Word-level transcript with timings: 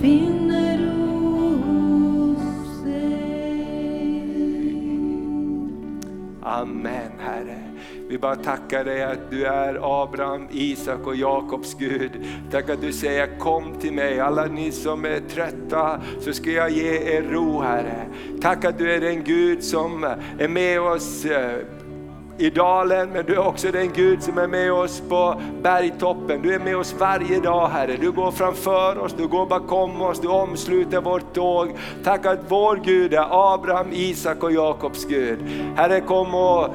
finner 0.00 0.78
hos 1.58 2.82
dig. 2.84 3.88
Amen 6.42 7.12
Herre. 7.18 7.68
Vi 8.08 8.18
bara 8.18 8.36
tackar 8.36 8.84
dig 8.84 9.02
att 9.02 9.30
du 9.30 9.46
är 9.46 10.02
Abraham, 10.02 10.48
Isak 10.50 11.06
och 11.06 11.16
Jakobs 11.16 11.74
Gud. 11.74 12.10
Tack 12.50 12.70
att 12.70 12.80
du 12.80 12.92
säger 12.92 13.38
kom 13.38 13.74
till 13.80 13.92
mig, 13.92 14.20
alla 14.20 14.46
ni 14.46 14.72
som 14.72 15.04
är 15.04 15.20
trötta 15.20 16.00
så 16.20 16.32
ska 16.32 16.50
jag 16.50 16.70
ge 16.70 17.16
er 17.16 17.22
ro 17.22 17.60
Herre. 17.60 18.06
Tack 18.40 18.64
att 18.64 18.78
du 18.78 18.92
är 18.92 19.00
den 19.00 19.24
Gud 19.24 19.64
som 19.64 20.04
är 20.38 20.48
med 20.48 20.80
oss 20.80 21.24
eh, 21.24 21.58
i 22.38 22.50
dalen, 22.50 23.10
men 23.10 23.26
du 23.26 23.34
är 23.34 23.46
också 23.46 23.72
den 23.72 23.92
Gud 23.92 24.22
som 24.22 24.38
är 24.38 24.46
med 24.46 24.72
oss 24.72 25.02
på 25.08 25.40
bergtoppen. 25.62 26.42
Du 26.42 26.54
är 26.54 26.58
med 26.58 26.76
oss 26.76 26.94
varje 26.98 27.40
dag 27.40 27.68
Herre. 27.68 27.96
Du 28.00 28.12
går 28.12 28.30
framför 28.30 28.98
oss, 28.98 29.14
du 29.16 29.26
går 29.26 29.46
bakom 29.46 30.02
oss, 30.02 30.20
du 30.20 30.28
omsluter 30.28 31.00
vårt 31.00 31.34
tåg. 31.34 31.76
Tack 32.04 32.26
att 32.26 32.38
vår 32.48 32.76
Gud 32.76 33.14
är 33.14 33.54
Abraham, 33.54 33.86
Isak 33.92 34.42
och 34.42 34.52
Jakobs 34.52 35.04
Gud. 35.04 35.38
Herre 35.76 36.00
kom 36.00 36.34
och 36.34 36.68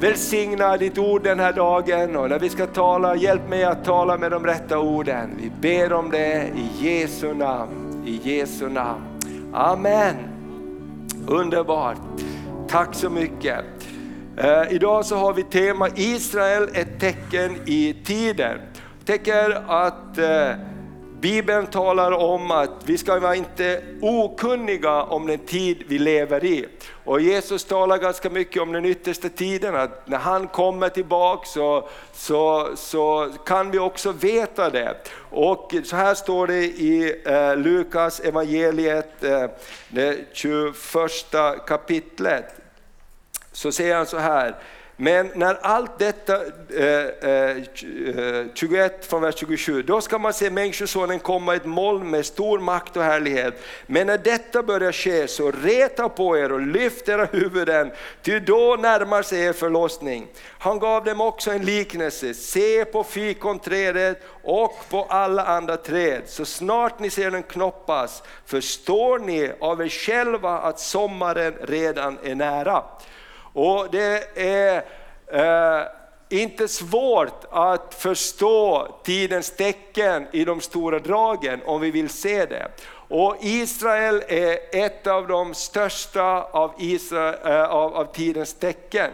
välsigna 0.00 0.76
ditt 0.76 0.98
ord 0.98 1.22
den 1.22 1.40
här 1.40 1.52
dagen 1.52 2.16
och 2.16 2.30
när 2.30 2.38
vi 2.38 2.48
ska 2.48 2.66
tala, 2.66 3.16
hjälp 3.16 3.48
mig 3.48 3.64
att 3.64 3.84
tala 3.84 4.16
med 4.16 4.30
de 4.30 4.46
rätta 4.46 4.78
orden. 4.78 5.30
Vi 5.36 5.50
ber 5.60 5.92
om 5.92 6.10
det 6.10 6.48
i 6.56 6.88
Jesu 6.88 7.34
namn, 7.34 8.02
i 8.06 8.20
Jesu 8.22 8.68
namn. 8.68 9.02
Amen. 9.52 10.14
Underbart. 11.28 11.96
Tack 12.68 12.94
så 12.94 13.10
mycket. 13.10 13.73
Eh, 14.36 14.72
idag 14.72 15.06
så 15.06 15.16
har 15.16 15.32
vi 15.32 15.42
tema 15.42 15.88
Israel, 15.96 16.68
ett 16.74 17.00
tecken 17.00 17.56
i 17.66 17.94
tiden. 18.04 18.60
Jag 18.98 19.06
tänker 19.06 19.50
att 19.68 20.18
eh, 20.18 20.50
Bibeln 21.20 21.66
talar 21.66 22.12
om 22.12 22.50
att 22.50 22.70
vi 22.84 22.98
ska 22.98 23.20
vara 23.20 23.34
inte 23.34 23.82
okunniga 24.00 25.02
om 25.02 25.26
den 25.26 25.38
tid 25.38 25.84
vi 25.88 25.98
lever 25.98 26.44
i. 26.44 26.66
Och 27.04 27.20
Jesus 27.20 27.64
talar 27.64 27.98
ganska 27.98 28.30
mycket 28.30 28.62
om 28.62 28.72
den 28.72 28.84
yttersta 28.84 29.28
tiden, 29.28 29.76
att 29.76 30.08
när 30.08 30.18
han 30.18 30.46
kommer 30.46 30.88
tillbaka 30.88 31.46
så, 31.46 31.88
så, 32.12 32.68
så 32.76 33.32
kan 33.46 33.70
vi 33.70 33.78
också 33.78 34.12
veta 34.12 34.70
det. 34.70 34.96
Och 35.30 35.74
så 35.84 35.96
här 35.96 36.14
står 36.14 36.46
det 36.46 36.64
i 36.64 37.22
eh, 37.26 37.56
Lukas 37.56 38.20
evangeliet, 38.20 39.24
eh, 39.24 39.46
det 39.88 40.18
21 40.32 40.74
kapitlet. 41.66 42.63
Så 43.54 43.72
säger 43.72 43.96
han 43.96 44.06
så 44.06 44.18
här, 44.18 44.54
men 44.96 45.30
när 45.34 45.58
allt 45.62 45.98
detta, 45.98 46.34
eh, 46.76 47.30
eh, 47.30 47.56
21 48.54 49.06
från 49.06 49.22
vers 49.22 49.34
27, 49.38 49.82
då 49.82 50.00
ska 50.00 50.18
man 50.18 50.32
se 50.32 50.50
Människosonen 50.50 51.18
komma 51.18 51.54
i 51.54 51.56
ett 51.56 51.64
moln 51.64 52.10
med 52.10 52.26
stor 52.26 52.58
makt 52.58 52.96
och 52.96 53.02
härlighet. 53.02 53.54
Men 53.86 54.06
när 54.06 54.18
detta 54.18 54.62
börjar 54.62 54.92
ske 54.92 55.28
så 55.28 55.50
reta 55.50 56.08
på 56.08 56.38
er 56.38 56.52
och 56.52 56.60
lyft 56.60 57.08
era 57.08 57.24
huvuden, 57.24 57.90
ty 58.22 58.40
då 58.40 58.76
närmar 58.80 59.22
sig 59.22 59.40
er 59.40 59.52
förlossning. 59.52 60.26
Han 60.58 60.78
gav 60.78 61.04
dem 61.04 61.20
också 61.20 61.50
en 61.50 61.64
liknelse, 61.64 62.34
se 62.34 62.84
på 62.84 63.04
fikonträdet 63.04 64.22
och 64.42 64.78
på 64.90 65.06
alla 65.08 65.44
andra 65.44 65.76
träd, 65.76 66.22
så 66.26 66.44
snart 66.44 66.98
ni 66.98 67.10
ser 67.10 67.30
den 67.30 67.42
knoppas 67.42 68.22
förstår 68.46 69.18
ni 69.18 69.52
av 69.60 69.82
er 69.82 69.88
själva 69.88 70.58
att 70.58 70.80
sommaren 70.80 71.54
redan 71.62 72.18
är 72.22 72.34
nära. 72.34 72.82
Och 73.54 73.90
det 73.90 74.38
är 74.38 74.84
eh, 75.26 75.86
inte 76.28 76.68
svårt 76.68 77.44
att 77.50 77.94
förstå 77.94 78.88
tidens 79.04 79.50
tecken 79.50 80.26
i 80.32 80.44
de 80.44 80.60
stora 80.60 80.98
dragen 80.98 81.60
om 81.64 81.80
vi 81.80 81.90
vill 81.90 82.08
se 82.08 82.46
det. 82.46 82.68
Och 83.08 83.36
Israel 83.40 84.22
är 84.28 84.58
ett 84.72 85.06
av 85.06 85.28
de 85.28 85.54
största 85.54 86.42
av, 86.42 86.74
Israel, 86.78 87.38
eh, 87.44 87.64
av, 87.64 87.94
av 87.94 88.04
tidens 88.04 88.54
tecken. 88.54 89.10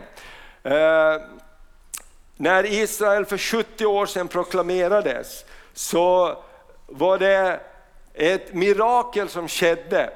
Eh, 0.62 1.16
när 2.36 2.66
Israel 2.66 3.24
för 3.24 3.38
70 3.38 3.86
år 3.86 4.06
sedan 4.06 4.28
proklamerades 4.28 5.44
så 5.72 6.36
var 6.86 7.18
det 7.18 7.60
ett 8.14 8.54
mirakel 8.54 9.28
som 9.28 9.48
skedde. 9.48 10.10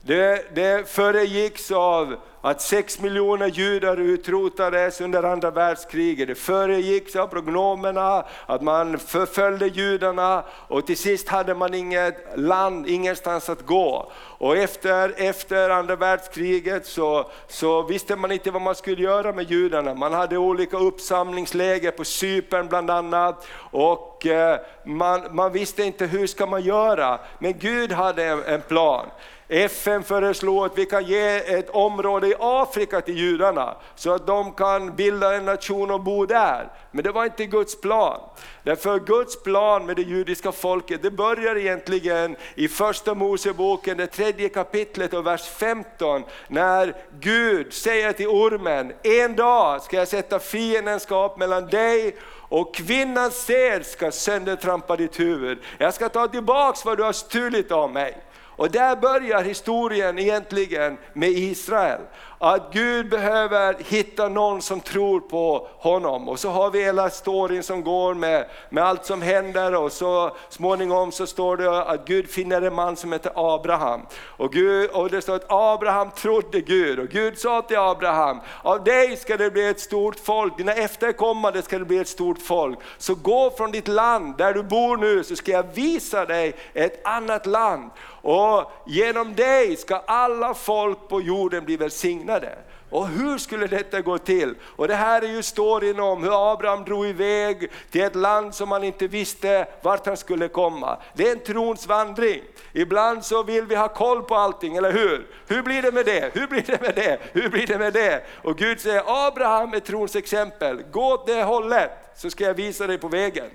Det, 0.00 0.54
det 0.54 0.88
föregicks 0.88 1.70
av 1.70 2.16
att 2.40 2.62
sex 2.62 3.00
miljoner 3.00 3.46
judar 3.46 3.96
utrotades 3.96 5.00
under 5.00 5.22
andra 5.22 5.50
världskriget. 5.50 6.28
Det 6.28 6.34
föregicks 6.34 7.16
av 7.16 7.26
prognomerna, 7.26 8.24
att 8.46 8.62
man 8.62 8.98
förföljde 8.98 9.66
judarna 9.66 10.44
och 10.68 10.86
till 10.86 10.96
sist 10.96 11.28
hade 11.28 11.54
man 11.54 11.74
inget 11.74 12.24
land, 12.36 12.86
ingenstans 12.86 13.48
att 13.48 13.66
gå. 13.66 14.12
Och 14.16 14.56
efter, 14.56 15.14
efter 15.16 15.70
andra 15.70 15.96
världskriget 15.96 16.86
så, 16.86 17.30
så 17.48 17.82
visste 17.82 18.16
man 18.16 18.32
inte 18.32 18.50
vad 18.50 18.62
man 18.62 18.74
skulle 18.74 19.02
göra 19.02 19.32
med 19.32 19.50
judarna. 19.50 19.94
Man 19.94 20.12
hade 20.12 20.36
olika 20.36 20.76
uppsamlingsläger 20.76 21.90
på 21.90 22.04
Cypern 22.04 22.68
bland 22.68 22.90
annat. 22.90 23.46
Och 23.70 24.26
eh, 24.26 24.60
man, 24.84 25.20
man 25.30 25.52
visste 25.52 25.82
inte 25.82 26.06
hur 26.06 26.26
ska 26.26 26.46
man 26.46 26.62
göra, 26.62 27.18
men 27.38 27.58
Gud 27.58 27.92
hade 27.92 28.24
en, 28.24 28.44
en 28.44 28.60
plan. 28.60 29.06
FN 29.52 30.02
föreslår 30.02 30.66
att 30.66 30.78
vi 30.78 30.86
kan 30.86 31.04
ge 31.04 31.36
ett 31.36 31.70
område 31.70 32.26
i 32.26 32.34
Afrika 32.40 33.00
till 33.00 33.18
judarna 33.18 33.76
så 33.94 34.12
att 34.12 34.26
de 34.26 34.52
kan 34.52 34.96
bilda 34.96 35.34
en 35.34 35.44
nation 35.44 35.90
och 35.90 36.00
bo 36.00 36.26
där. 36.26 36.72
Men 36.90 37.04
det 37.04 37.12
var 37.12 37.24
inte 37.24 37.46
Guds 37.46 37.80
plan. 37.80 38.20
Därför 38.62 38.98
Guds 38.98 39.42
plan 39.42 39.86
med 39.86 39.96
det 39.96 40.02
judiska 40.02 40.52
folket, 40.52 41.02
det 41.02 41.10
börjar 41.10 41.56
egentligen 41.56 42.36
i 42.54 42.68
första 42.68 43.14
Moseboken, 43.14 43.96
det 43.96 44.06
tredje 44.06 44.48
kapitlet 44.48 45.14
och 45.14 45.26
vers 45.26 45.48
15, 45.48 46.24
när 46.48 46.96
Gud 47.20 47.72
säger 47.72 48.12
till 48.12 48.28
ormen, 48.28 48.92
en 49.02 49.36
dag 49.36 49.82
ska 49.82 49.96
jag 49.96 50.08
sätta 50.08 50.38
fiendskap 50.38 51.38
mellan 51.38 51.66
dig 51.66 52.16
och 52.50 52.74
kvinnans 52.74 53.34
sed 53.34 53.86
ska 53.86 54.10
söndertrampa 54.10 54.96
ditt 54.96 55.20
huvud. 55.20 55.58
Jag 55.78 55.94
ska 55.94 56.08
ta 56.08 56.28
tillbaks 56.28 56.84
vad 56.84 56.98
du 56.98 57.02
har 57.02 57.12
stulit 57.12 57.72
av 57.72 57.92
mig. 57.92 58.16
Och 58.60 58.70
där 58.70 58.96
börjar 58.96 59.42
historien 59.42 60.18
egentligen 60.18 60.98
med 61.12 61.30
Israel. 61.30 62.00
Att 62.38 62.72
Gud 62.72 63.10
behöver 63.10 63.76
hitta 63.88 64.28
någon 64.28 64.62
som 64.62 64.80
tror 64.80 65.20
på 65.20 65.68
honom. 65.78 66.28
Och 66.28 66.38
så 66.38 66.50
har 66.50 66.70
vi 66.70 66.84
hela 66.84 67.10
storyn 67.10 67.62
som 67.62 67.84
går 67.84 68.14
med, 68.14 68.46
med 68.70 68.84
allt 68.84 69.04
som 69.04 69.22
händer 69.22 69.74
och 69.74 69.92
så 69.92 70.36
småningom 70.48 71.12
så 71.12 71.26
står 71.26 71.56
det 71.56 71.82
att 71.82 72.04
Gud 72.04 72.30
finner 72.30 72.62
en 72.62 72.74
man 72.74 72.96
som 72.96 73.12
heter 73.12 73.32
Abraham. 73.54 74.06
Och, 74.22 74.52
Gud, 74.52 74.90
och 74.90 75.10
det 75.10 75.22
står 75.22 75.34
att 75.34 75.46
Abraham 75.48 76.10
trodde 76.10 76.60
Gud 76.60 76.98
och 76.98 77.08
Gud 77.08 77.38
sa 77.38 77.62
till 77.62 77.78
Abraham, 77.78 78.40
av 78.62 78.84
dig 78.84 79.16
ska 79.16 79.36
det 79.36 79.50
bli 79.50 79.68
ett 79.68 79.80
stort 79.80 80.18
folk, 80.18 80.56
dina 80.56 80.72
efterkommande 80.72 81.62
ska 81.62 81.78
det 81.78 81.84
bli 81.84 81.98
ett 81.98 82.08
stort 82.08 82.42
folk. 82.42 82.78
Så 82.98 83.14
gå 83.14 83.50
från 83.56 83.72
ditt 83.72 83.88
land 83.88 84.36
där 84.36 84.54
du 84.54 84.62
bor 84.62 84.96
nu 84.96 85.24
så 85.24 85.36
ska 85.36 85.52
jag 85.52 85.66
visa 85.74 86.26
dig 86.26 86.54
ett 86.74 87.06
annat 87.06 87.46
land. 87.46 87.90
Och 88.22 88.72
genom 88.86 89.34
dig 89.34 89.76
ska 89.76 89.96
alla 89.96 90.54
folk 90.54 91.08
på 91.08 91.20
jorden 91.20 91.64
bli 91.64 91.76
välsignade. 91.76 92.58
Och 92.90 93.08
hur 93.08 93.38
skulle 93.38 93.66
detta 93.66 94.00
gå 94.00 94.18
till? 94.18 94.54
Och 94.62 94.88
det 94.88 94.94
här 94.94 95.22
är 95.22 95.28
ju 95.28 95.42
storyn 95.42 96.00
om 96.00 96.22
hur 96.22 96.52
Abraham 96.52 96.84
drog 96.84 97.06
iväg 97.06 97.70
till 97.90 98.00
ett 98.00 98.14
land 98.14 98.54
som 98.54 98.72
han 98.72 98.84
inte 98.84 99.06
visste 99.06 99.66
vart 99.82 100.06
han 100.06 100.16
skulle 100.16 100.48
komma. 100.48 100.98
Det 101.14 101.28
är 101.28 101.32
en 101.32 101.40
trons 101.40 101.86
vandring. 101.86 102.42
Ibland 102.72 103.24
så 103.24 103.42
vill 103.42 103.66
vi 103.66 103.74
ha 103.74 103.88
koll 103.88 104.22
på 104.22 104.34
allting, 104.34 104.76
eller 104.76 104.92
hur? 104.92 105.26
Hur 105.46 105.62
blir 105.62 105.82
det 105.82 105.92
med 105.92 106.06
det? 106.06 106.34
Hur 106.34 106.46
blir 106.46 106.62
det 106.62 106.80
med 106.80 106.94
det? 106.94 107.18
Hur 107.32 107.48
blir 107.48 107.66
det 107.66 107.78
med 107.78 107.92
det? 107.92 108.24
Och 108.42 108.58
Gud 108.58 108.80
säger, 108.80 109.26
Abraham 109.26 109.74
är 109.74 109.80
trons 109.80 110.16
exempel, 110.16 110.82
gå 110.92 111.12
åt 111.12 111.26
det 111.26 111.42
hållet 111.42 111.90
så 112.16 112.30
ska 112.30 112.44
jag 112.44 112.54
visa 112.54 112.86
dig 112.86 112.98
på 112.98 113.08
vägen. 113.08 113.50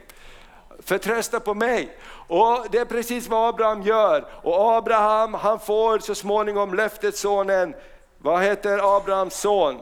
Förtrösta 0.86 1.40
på 1.40 1.54
mig. 1.54 1.98
Och 2.28 2.66
Det 2.72 2.78
är 2.78 2.86
precis 2.86 3.28
vad 3.28 3.50
Abraham 3.50 3.82
gör. 3.82 4.26
Och 4.44 4.78
Abraham 4.78 5.34
han 5.34 5.60
får 5.60 6.00
så 6.00 6.16
småningom 6.16 6.74
löftessonen, 6.74 7.76
vad 8.18 8.44
heter 8.44 8.98
Abrahams 8.98 9.40
son? 9.40 9.80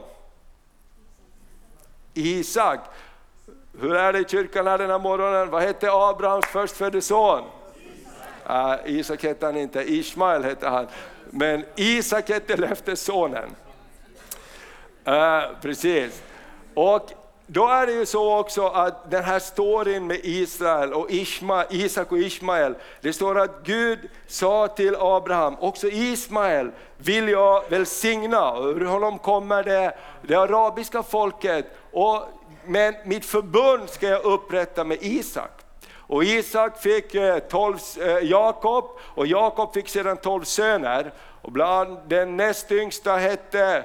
Isak. 2.14 2.80
Hur 3.80 3.94
är 3.94 4.12
det 4.12 4.18
i 4.18 4.24
kyrkan 4.28 4.66
här 4.66 4.78
den 4.78 4.90
här 4.90 4.98
morgonen? 4.98 5.50
Vad 5.50 5.62
hette 5.62 5.92
Abrahams 5.92 6.46
förstfödde 6.46 7.00
son? 7.00 7.42
Ah, 8.46 8.76
Isak. 8.76 8.86
Uh, 8.86 8.98
Isak 8.98 9.22
hette 9.22 9.46
han 9.46 9.56
inte, 9.56 9.82
Ismael 9.82 10.44
hette 10.44 10.68
han. 10.68 10.86
Men 11.30 11.64
Isak 11.76 12.28
hette 12.28 12.56
löftessonen. 12.56 13.44
Uh, 15.08 15.14
ah, 15.14 15.50
precis. 15.62 16.22
Och 16.74 17.10
då 17.46 17.68
är 17.68 17.86
det 17.86 17.92
ju 17.92 18.06
så 18.06 18.38
också 18.38 18.66
att 18.66 19.10
den 19.10 19.24
här 19.24 19.38
storyn 19.38 20.06
med 20.06 20.20
Israel 20.22 20.92
och 20.92 21.10
Ishma, 21.10 21.64
Isak 21.70 22.12
och 22.12 22.18
Ismael, 22.18 22.74
det 23.00 23.12
står 23.12 23.38
att 23.38 23.62
Gud 23.64 23.98
sa 24.26 24.68
till 24.68 24.96
Abraham, 24.98 25.56
också 25.60 25.88
Ismael 25.88 26.70
vill 26.96 27.28
jag 27.28 27.64
välsigna, 27.68 28.50
och 28.50 28.66
ur 28.66 28.84
honom 28.84 29.18
kommer 29.18 29.62
det, 29.62 29.96
det 30.22 30.34
arabiska 30.34 31.02
folket, 31.02 31.66
och, 31.92 32.22
men 32.64 32.94
mitt 33.04 33.24
förbund 33.24 33.90
ska 33.90 34.08
jag 34.08 34.24
upprätta 34.24 34.84
med 34.84 34.98
Isak. 35.00 35.50
Och 36.06 36.24
Isak 36.24 36.82
fick 36.82 37.14
eh, 37.14 37.38
12, 37.38 37.78
eh, 38.00 38.06
Jakob 38.06 38.84
och 39.00 39.26
Jakob 39.26 39.74
fick 39.74 39.88
sedan 39.88 40.16
12 40.16 40.44
söner. 40.44 41.12
Och 41.42 41.52
bland 41.52 41.98
den 42.06 42.36
näst 42.36 42.72
yngsta 42.72 43.16
hette 43.16 43.84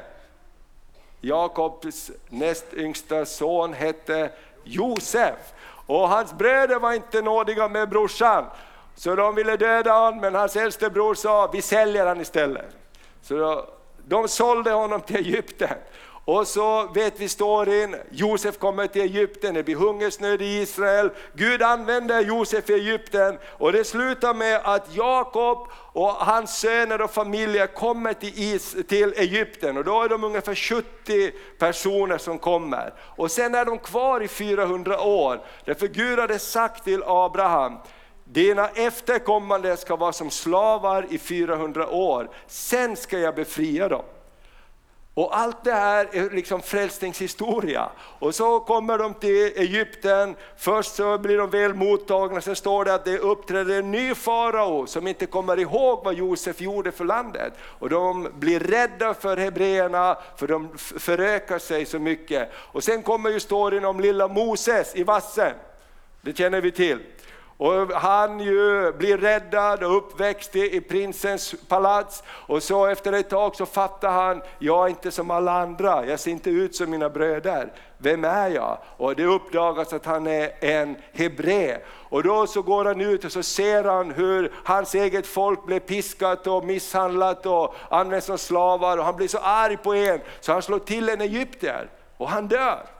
Jakobs 1.21 2.11
näst 2.29 2.65
yngsta 2.73 3.25
son 3.25 3.73
hette 3.73 4.31
Josef. 4.63 5.53
Och 5.85 6.09
hans 6.09 6.33
bröder 6.33 6.79
var 6.79 6.93
inte 6.93 7.21
nådiga 7.21 7.67
med 7.67 7.89
brorsan. 7.89 8.45
Så 8.95 9.15
de 9.15 9.35
ville 9.35 9.57
döda 9.57 9.93
honom, 9.93 10.19
men 10.19 10.35
hans 10.35 10.55
äldste 10.55 10.89
bror 10.89 11.13
sa, 11.13 11.49
vi 11.53 11.61
säljer 11.61 12.05
honom 12.05 12.21
istället. 12.21 12.65
Så 13.21 13.37
då, 13.37 13.69
de 14.07 14.27
sålde 14.27 14.71
honom 14.71 15.01
till 15.01 15.15
Egypten. 15.15 15.77
Och 16.29 16.47
så 16.47 16.87
vet 16.93 17.19
vi 17.19 17.29
storyn, 17.29 17.95
Josef 18.11 18.57
kommer 18.57 18.87
till 18.87 19.01
Egypten, 19.01 19.53
det 19.53 19.63
blir 19.63 19.75
hungersnöd 19.75 20.41
i 20.41 20.45
Israel. 20.45 21.09
Gud 21.33 21.61
använder 21.61 22.21
Josef 22.21 22.69
i 22.69 22.73
Egypten 22.73 23.37
och 23.57 23.71
det 23.71 23.83
slutar 23.83 24.33
med 24.33 24.61
att 24.63 24.95
Jakob 24.95 25.67
och 25.93 26.09
hans 26.09 26.59
söner 26.59 27.01
och 27.01 27.11
familjer 27.11 27.67
kommer 27.67 28.13
till, 28.13 28.33
Is, 28.35 28.75
till 28.87 29.13
Egypten 29.17 29.77
och 29.77 29.83
då 29.83 30.01
är 30.01 30.09
de 30.09 30.23
ungefär 30.23 30.55
70 30.55 31.31
personer 31.59 32.17
som 32.17 32.39
kommer. 32.39 32.93
Och 32.99 33.31
sen 33.31 33.55
är 33.55 33.65
de 33.65 33.79
kvar 33.79 34.23
i 34.23 34.27
400 34.27 35.01
år, 35.01 35.41
därför 35.65 35.87
Gud 35.87 36.19
hade 36.19 36.39
sagt 36.39 36.83
till 36.83 37.03
Abraham, 37.05 37.77
dina 38.23 38.69
efterkommande 38.69 39.77
ska 39.77 39.95
vara 39.95 40.13
som 40.13 40.29
slavar 40.29 41.05
i 41.09 41.17
400 41.17 41.89
år, 41.89 42.29
sen 42.47 42.95
ska 42.95 43.19
jag 43.19 43.35
befria 43.35 43.89
dem. 43.89 44.03
Och 45.19 45.37
allt 45.37 45.63
det 45.63 45.73
här 45.73 46.09
är 46.11 46.29
liksom 46.29 46.61
frälsningshistoria. 46.61 47.89
Och 48.19 48.35
så 48.35 48.59
kommer 48.59 48.97
de 48.97 49.13
till 49.13 49.51
Egypten, 49.55 50.35
först 50.57 50.95
så 50.95 51.17
blir 51.17 51.37
de 51.37 51.49
väl 51.49 51.73
mottagna, 51.73 52.41
sen 52.41 52.55
står 52.55 52.85
det 52.85 52.93
att 52.93 53.05
det 53.05 53.17
uppträder 53.17 53.79
en 53.79 53.91
ny 53.91 54.15
farao 54.15 54.87
som 54.87 55.07
inte 55.07 55.25
kommer 55.25 55.59
ihåg 55.59 56.01
vad 56.03 56.13
Josef 56.13 56.61
gjorde 56.61 56.91
för 56.91 57.05
landet. 57.05 57.53
Och 57.61 57.89
de 57.89 58.27
blir 58.33 58.59
rädda 58.59 59.13
för 59.13 59.37
hebreerna, 59.37 60.17
för 60.37 60.47
de 60.47 60.77
förökar 60.77 61.59
sig 61.59 61.85
så 61.85 61.99
mycket. 61.99 62.49
Och 62.53 62.83
sen 62.83 63.03
kommer 63.03 63.29
ju 63.29 63.39
storyn 63.39 63.85
om 63.85 63.99
lilla 63.99 64.27
Moses 64.27 64.95
i 64.95 65.03
vassen, 65.03 65.53
det 66.21 66.37
känner 66.37 66.61
vi 66.61 66.71
till. 66.71 66.99
Och 67.59 67.91
han 67.93 68.39
ju 68.39 68.91
blir 68.93 69.17
räddad 69.17 69.83
och 69.83 69.97
uppväxt 69.97 70.55
i 70.55 70.81
prinsens 70.81 71.55
palats. 71.67 72.23
Och 72.27 72.63
så 72.63 72.85
efter 72.85 73.13
ett 73.13 73.29
tag 73.29 73.55
så 73.55 73.65
fattar 73.65 74.11
han, 74.11 74.41
jag 74.59 74.85
är 74.85 74.89
inte 74.89 75.11
som 75.11 75.31
alla 75.31 75.61
andra, 75.61 76.05
jag 76.05 76.19
ser 76.19 76.31
inte 76.31 76.49
ut 76.49 76.75
som 76.75 76.89
mina 76.89 77.09
bröder. 77.09 77.73
Vem 77.97 78.23
är 78.23 78.49
jag? 78.49 78.77
Och 78.97 79.15
det 79.15 79.25
uppdagas 79.25 79.93
att 79.93 80.05
han 80.05 80.27
är 80.27 80.51
en 80.59 80.95
hebré. 81.13 81.77
Och 81.87 82.23
då 82.23 82.47
så 82.47 82.61
går 82.61 82.85
han 82.85 83.01
ut 83.01 83.25
och 83.25 83.31
så 83.31 83.43
ser 83.43 83.83
han 83.83 84.11
hur 84.11 84.53
hans 84.63 84.95
eget 84.95 85.27
folk 85.27 85.65
blir 85.65 85.79
piskat 85.79 86.47
och 86.47 86.65
misshandlat 86.65 87.45
och 87.45 87.75
används 87.89 88.25
som 88.25 88.37
slavar. 88.37 88.97
Och 88.97 89.05
han 89.05 89.15
blir 89.15 89.27
så 89.27 89.37
arg 89.37 89.77
på 89.77 89.93
en 89.93 90.19
så 90.39 90.51
han 90.51 90.61
slår 90.61 90.79
till 90.79 91.09
en 91.09 91.21
egyptier 91.21 91.89
och 92.17 92.29
han 92.29 92.47
dör. 92.47 92.98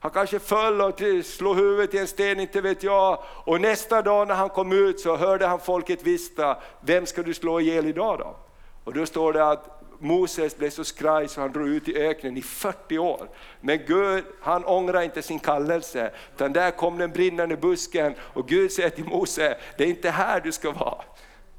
Han 0.00 0.10
kanske 0.10 0.38
föll 0.38 0.80
och 0.80 1.00
slog 1.24 1.56
huvudet 1.56 1.94
i 1.94 1.98
en 1.98 2.06
sten, 2.06 2.40
inte 2.40 2.60
vet 2.60 2.82
jag. 2.82 3.18
Och 3.24 3.60
nästa 3.60 4.02
dag 4.02 4.28
när 4.28 4.34
han 4.34 4.48
kom 4.48 4.72
ut 4.72 5.00
så 5.00 5.16
hörde 5.16 5.46
han 5.46 5.60
folket 5.60 6.02
vista, 6.02 6.56
vem 6.80 7.06
ska 7.06 7.22
du 7.22 7.34
slå 7.34 7.60
ihjäl 7.60 7.86
idag 7.86 8.18
då? 8.18 8.36
Och 8.84 8.92
då 8.92 9.06
står 9.06 9.32
det 9.32 9.48
att 9.48 9.76
Moses 9.98 10.56
blev 10.56 10.70
så 10.70 10.84
skraj 10.84 11.28
så 11.28 11.40
han 11.40 11.52
drog 11.52 11.68
ut 11.68 11.88
i 11.88 11.96
öknen 11.96 12.36
i 12.36 12.42
40 12.42 12.98
år. 12.98 13.28
Men 13.60 13.78
Gud, 13.86 14.24
han 14.40 14.64
ångrar 14.64 15.02
inte 15.02 15.22
sin 15.22 15.38
kallelse, 15.38 16.10
utan 16.34 16.52
där 16.52 16.70
kom 16.70 16.98
den 16.98 17.10
brinnande 17.10 17.56
busken 17.56 18.14
och 18.20 18.48
Gud 18.48 18.72
säger 18.72 18.90
till 18.90 19.04
Mose, 19.04 19.56
det 19.78 19.84
är 19.84 19.88
inte 19.88 20.10
här 20.10 20.40
du 20.40 20.52
ska 20.52 20.70
vara. 20.70 21.02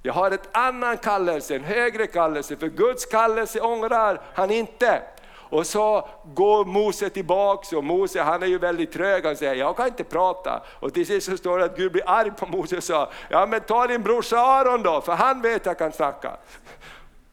Jag 0.01 0.13
har 0.13 0.31
ett 0.31 0.49
annan 0.51 0.97
kallelse, 0.97 1.55
en 1.55 1.63
högre 1.63 2.07
kallelse, 2.07 2.55
för 2.57 2.67
Guds 2.67 3.05
kallelse 3.05 3.61
ångrar 3.61 4.21
han 4.33 4.51
inte. 4.51 5.01
Och 5.49 5.67
så 5.67 6.07
går 6.23 6.65
Mose 6.65 7.09
tillbaks 7.09 7.73
och 7.73 7.83
Mose 7.83 8.21
han 8.21 8.43
är 8.43 8.47
ju 8.47 8.57
väldigt 8.57 8.91
trög, 8.91 9.25
han 9.25 9.35
säger 9.35 9.55
jag 9.55 9.77
kan 9.77 9.87
inte 9.87 10.03
prata. 10.03 10.63
Och 10.79 10.93
till 10.93 11.05
sist 11.05 11.29
så 11.29 11.37
står 11.37 11.59
det 11.59 11.65
att 11.65 11.77
Gud 11.77 11.91
blir 11.91 12.09
arg 12.09 12.31
på 12.31 12.45
Mose 12.45 12.77
och 12.77 12.83
sa, 12.83 13.09
ja 13.29 13.45
men 13.45 13.61
ta 13.61 13.87
din 13.87 14.03
brorsa 14.03 14.37
Aron 14.37 14.83
då, 14.83 15.01
för 15.01 15.13
han 15.13 15.41
vet 15.41 15.61
att 15.61 15.65
jag 15.65 15.77
kan 15.77 15.91
snacka. 15.91 16.37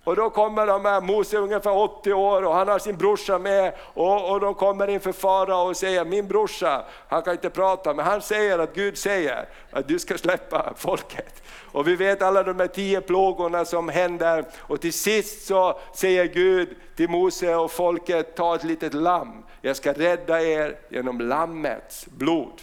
Och 0.05 0.17
då 0.17 0.31
kommer 0.31 0.67
de 0.67 0.85
här, 0.85 1.01
Mose 1.01 1.37
är 1.37 1.41
ungefär 1.41 1.77
80 1.77 2.13
år 2.13 2.43
och 2.43 2.55
han 2.55 2.69
har 2.69 2.79
sin 2.79 2.97
brorsa 2.97 3.39
med 3.39 3.75
och, 3.95 4.31
och 4.31 4.41
de 4.41 4.55
kommer 4.55 4.89
inför 4.89 5.13
farao 5.13 5.69
och 5.69 5.77
säger, 5.77 6.05
min 6.05 6.29
brorsa, 6.29 6.85
han 7.09 7.23
kan 7.23 7.33
inte 7.33 7.51
prata, 7.51 7.95
men 7.95 8.05
han 8.05 8.23
säger 8.23 8.59
att 8.59 8.75
Gud 8.75 8.99
säger 8.99 9.49
att 9.71 9.89
du 9.89 9.99
ska 9.99 10.19
släppa 10.19 10.73
folket. 10.77 11.43
Och 11.73 11.89
vi 11.89 11.97
vet 11.97 12.23
alla 12.23 12.43
de 12.43 12.61
här 12.61 12.67
tio 12.67 13.01
plågorna 13.01 13.65
som 13.65 13.89
händer 13.89 14.45
och 14.59 14.81
till 14.81 14.93
sist 14.93 15.47
så 15.47 15.79
säger 15.95 16.25
Gud 16.25 16.77
till 16.97 17.11
Mose 17.11 17.55
och 17.55 17.71
folket, 17.71 18.37
ta 18.37 18.55
ett 18.55 18.65
litet 18.65 18.95
lamm, 18.95 19.43
jag 19.63 19.77
ska 19.77 19.93
rädda 19.93 20.43
er 20.43 20.77
genom 20.89 21.21
lammets 21.21 22.07
blod. 22.07 22.63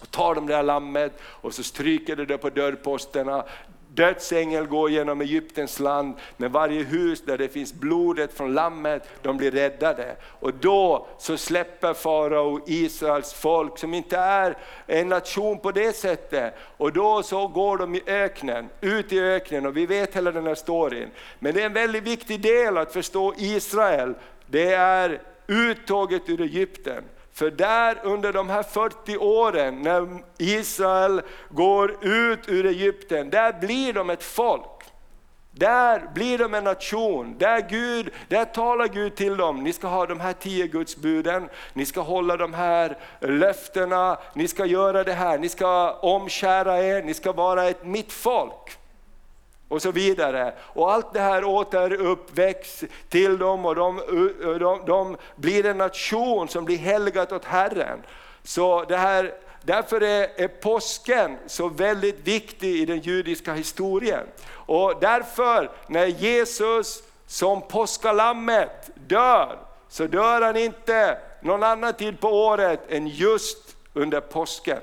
Och 0.00 0.10
tar 0.10 0.34
de 0.34 0.46
det 0.46 0.54
här 0.54 0.62
lammet 0.62 1.12
och 1.22 1.54
så 1.54 1.62
stryker 1.62 2.16
de 2.16 2.24
det 2.24 2.38
på 2.38 2.50
dörrposterna 2.50 3.44
dödsängel 3.96 4.66
går 4.66 4.90
genom 4.90 5.20
Egyptens 5.20 5.80
land, 5.80 6.14
men 6.36 6.52
varje 6.52 6.82
hus 6.82 7.22
där 7.22 7.38
det 7.38 7.48
finns 7.48 7.74
blodet 7.74 8.32
från 8.32 8.54
lammet, 8.54 9.08
de 9.22 9.36
blir 9.36 9.50
räddade. 9.50 10.16
Och 10.22 10.54
då 10.54 11.06
så 11.18 11.36
släpper 11.36 11.94
farao 11.94 12.60
Israels 12.66 13.32
folk 13.32 13.78
som 13.78 13.94
inte 13.94 14.16
är 14.16 14.56
en 14.86 15.08
nation 15.08 15.58
på 15.58 15.72
det 15.72 15.96
sättet. 15.96 16.54
Och 16.76 16.92
då 16.92 17.22
så 17.22 17.48
går 17.48 17.78
de 17.78 17.94
i 17.94 18.02
öknen, 18.06 18.68
ut 18.80 19.12
i 19.12 19.20
öknen 19.20 19.66
och 19.66 19.76
vi 19.76 19.86
vet 19.86 20.16
hela 20.16 20.32
den 20.32 20.46
här 20.46 20.54
storyn. 20.54 21.10
Men 21.38 21.54
det 21.54 21.62
är 21.62 21.66
en 21.66 21.72
väldigt 21.72 22.04
viktig 22.04 22.40
del 22.40 22.78
att 22.78 22.92
förstå 22.92 23.34
Israel, 23.38 24.14
det 24.46 24.72
är 24.72 25.20
uttåget 25.46 26.28
ur 26.28 26.40
Egypten. 26.40 27.04
För 27.36 27.50
där 27.50 28.00
under 28.02 28.32
de 28.32 28.48
här 28.48 28.62
40 28.62 29.16
åren 29.16 29.82
när 29.82 30.08
Israel 30.38 31.22
går 31.50 32.04
ut 32.04 32.48
ur 32.48 32.66
Egypten, 32.66 33.30
där 33.30 33.52
blir 33.52 33.92
de 33.92 34.10
ett 34.10 34.22
folk. 34.22 34.62
Där 35.50 36.10
blir 36.14 36.38
de 36.38 36.54
en 36.54 36.64
nation, 36.64 37.38
där, 37.38 37.60
Gud, 37.70 38.10
där 38.28 38.44
talar 38.44 38.88
Gud 38.88 39.16
till 39.16 39.36
dem, 39.36 39.64
ni 39.64 39.72
ska 39.72 39.88
ha 39.88 40.06
de 40.06 40.20
här 40.20 40.32
tio 40.32 40.66
Gudsbuden, 40.66 41.48
ni 41.72 41.86
ska 41.86 42.00
hålla 42.00 42.36
de 42.36 42.54
här 42.54 42.98
löftena, 43.20 44.18
ni 44.34 44.48
ska 44.48 44.66
göra 44.66 45.04
det 45.04 45.12
här, 45.12 45.38
ni 45.38 45.48
ska 45.48 45.92
omkära 45.92 46.82
er, 46.82 47.02
ni 47.02 47.14
ska 47.14 47.32
vara 47.32 47.64
ett 47.64 47.84
mitt 47.84 48.12
folk 48.12 48.78
och 49.68 49.82
så 49.82 49.90
vidare. 49.90 50.54
Och 50.60 50.92
allt 50.92 51.12
det 51.12 51.20
här 51.20 51.44
återuppväcks 51.44 52.84
till 53.08 53.38
dem 53.38 53.64
och 53.64 53.74
de, 53.74 54.00
de, 54.60 54.84
de 54.86 55.16
blir 55.36 55.66
en 55.66 55.78
nation 55.78 56.48
som 56.48 56.64
blir 56.64 56.78
helgat 56.78 57.32
åt 57.32 57.44
Herren. 57.44 58.02
Så 58.42 58.84
det 58.84 58.96
här, 58.96 59.34
därför 59.62 60.00
är, 60.00 60.28
är 60.36 60.48
påsken 60.48 61.36
så 61.46 61.68
väldigt 61.68 62.20
viktig 62.20 62.76
i 62.76 62.86
den 62.86 63.00
judiska 63.00 63.52
historien. 63.52 64.26
Och 64.48 64.94
därför 65.00 65.70
när 65.86 66.06
Jesus 66.06 67.02
som 67.26 67.62
påskalammet 67.62 68.90
dör, 68.94 69.58
så 69.88 70.06
dör 70.06 70.40
han 70.40 70.56
inte 70.56 71.18
någon 71.40 71.62
annan 71.62 71.92
tid 71.92 72.20
på 72.20 72.28
året 72.28 72.80
än 72.88 73.06
just 73.06 73.76
under 73.94 74.20
påsken. 74.20 74.80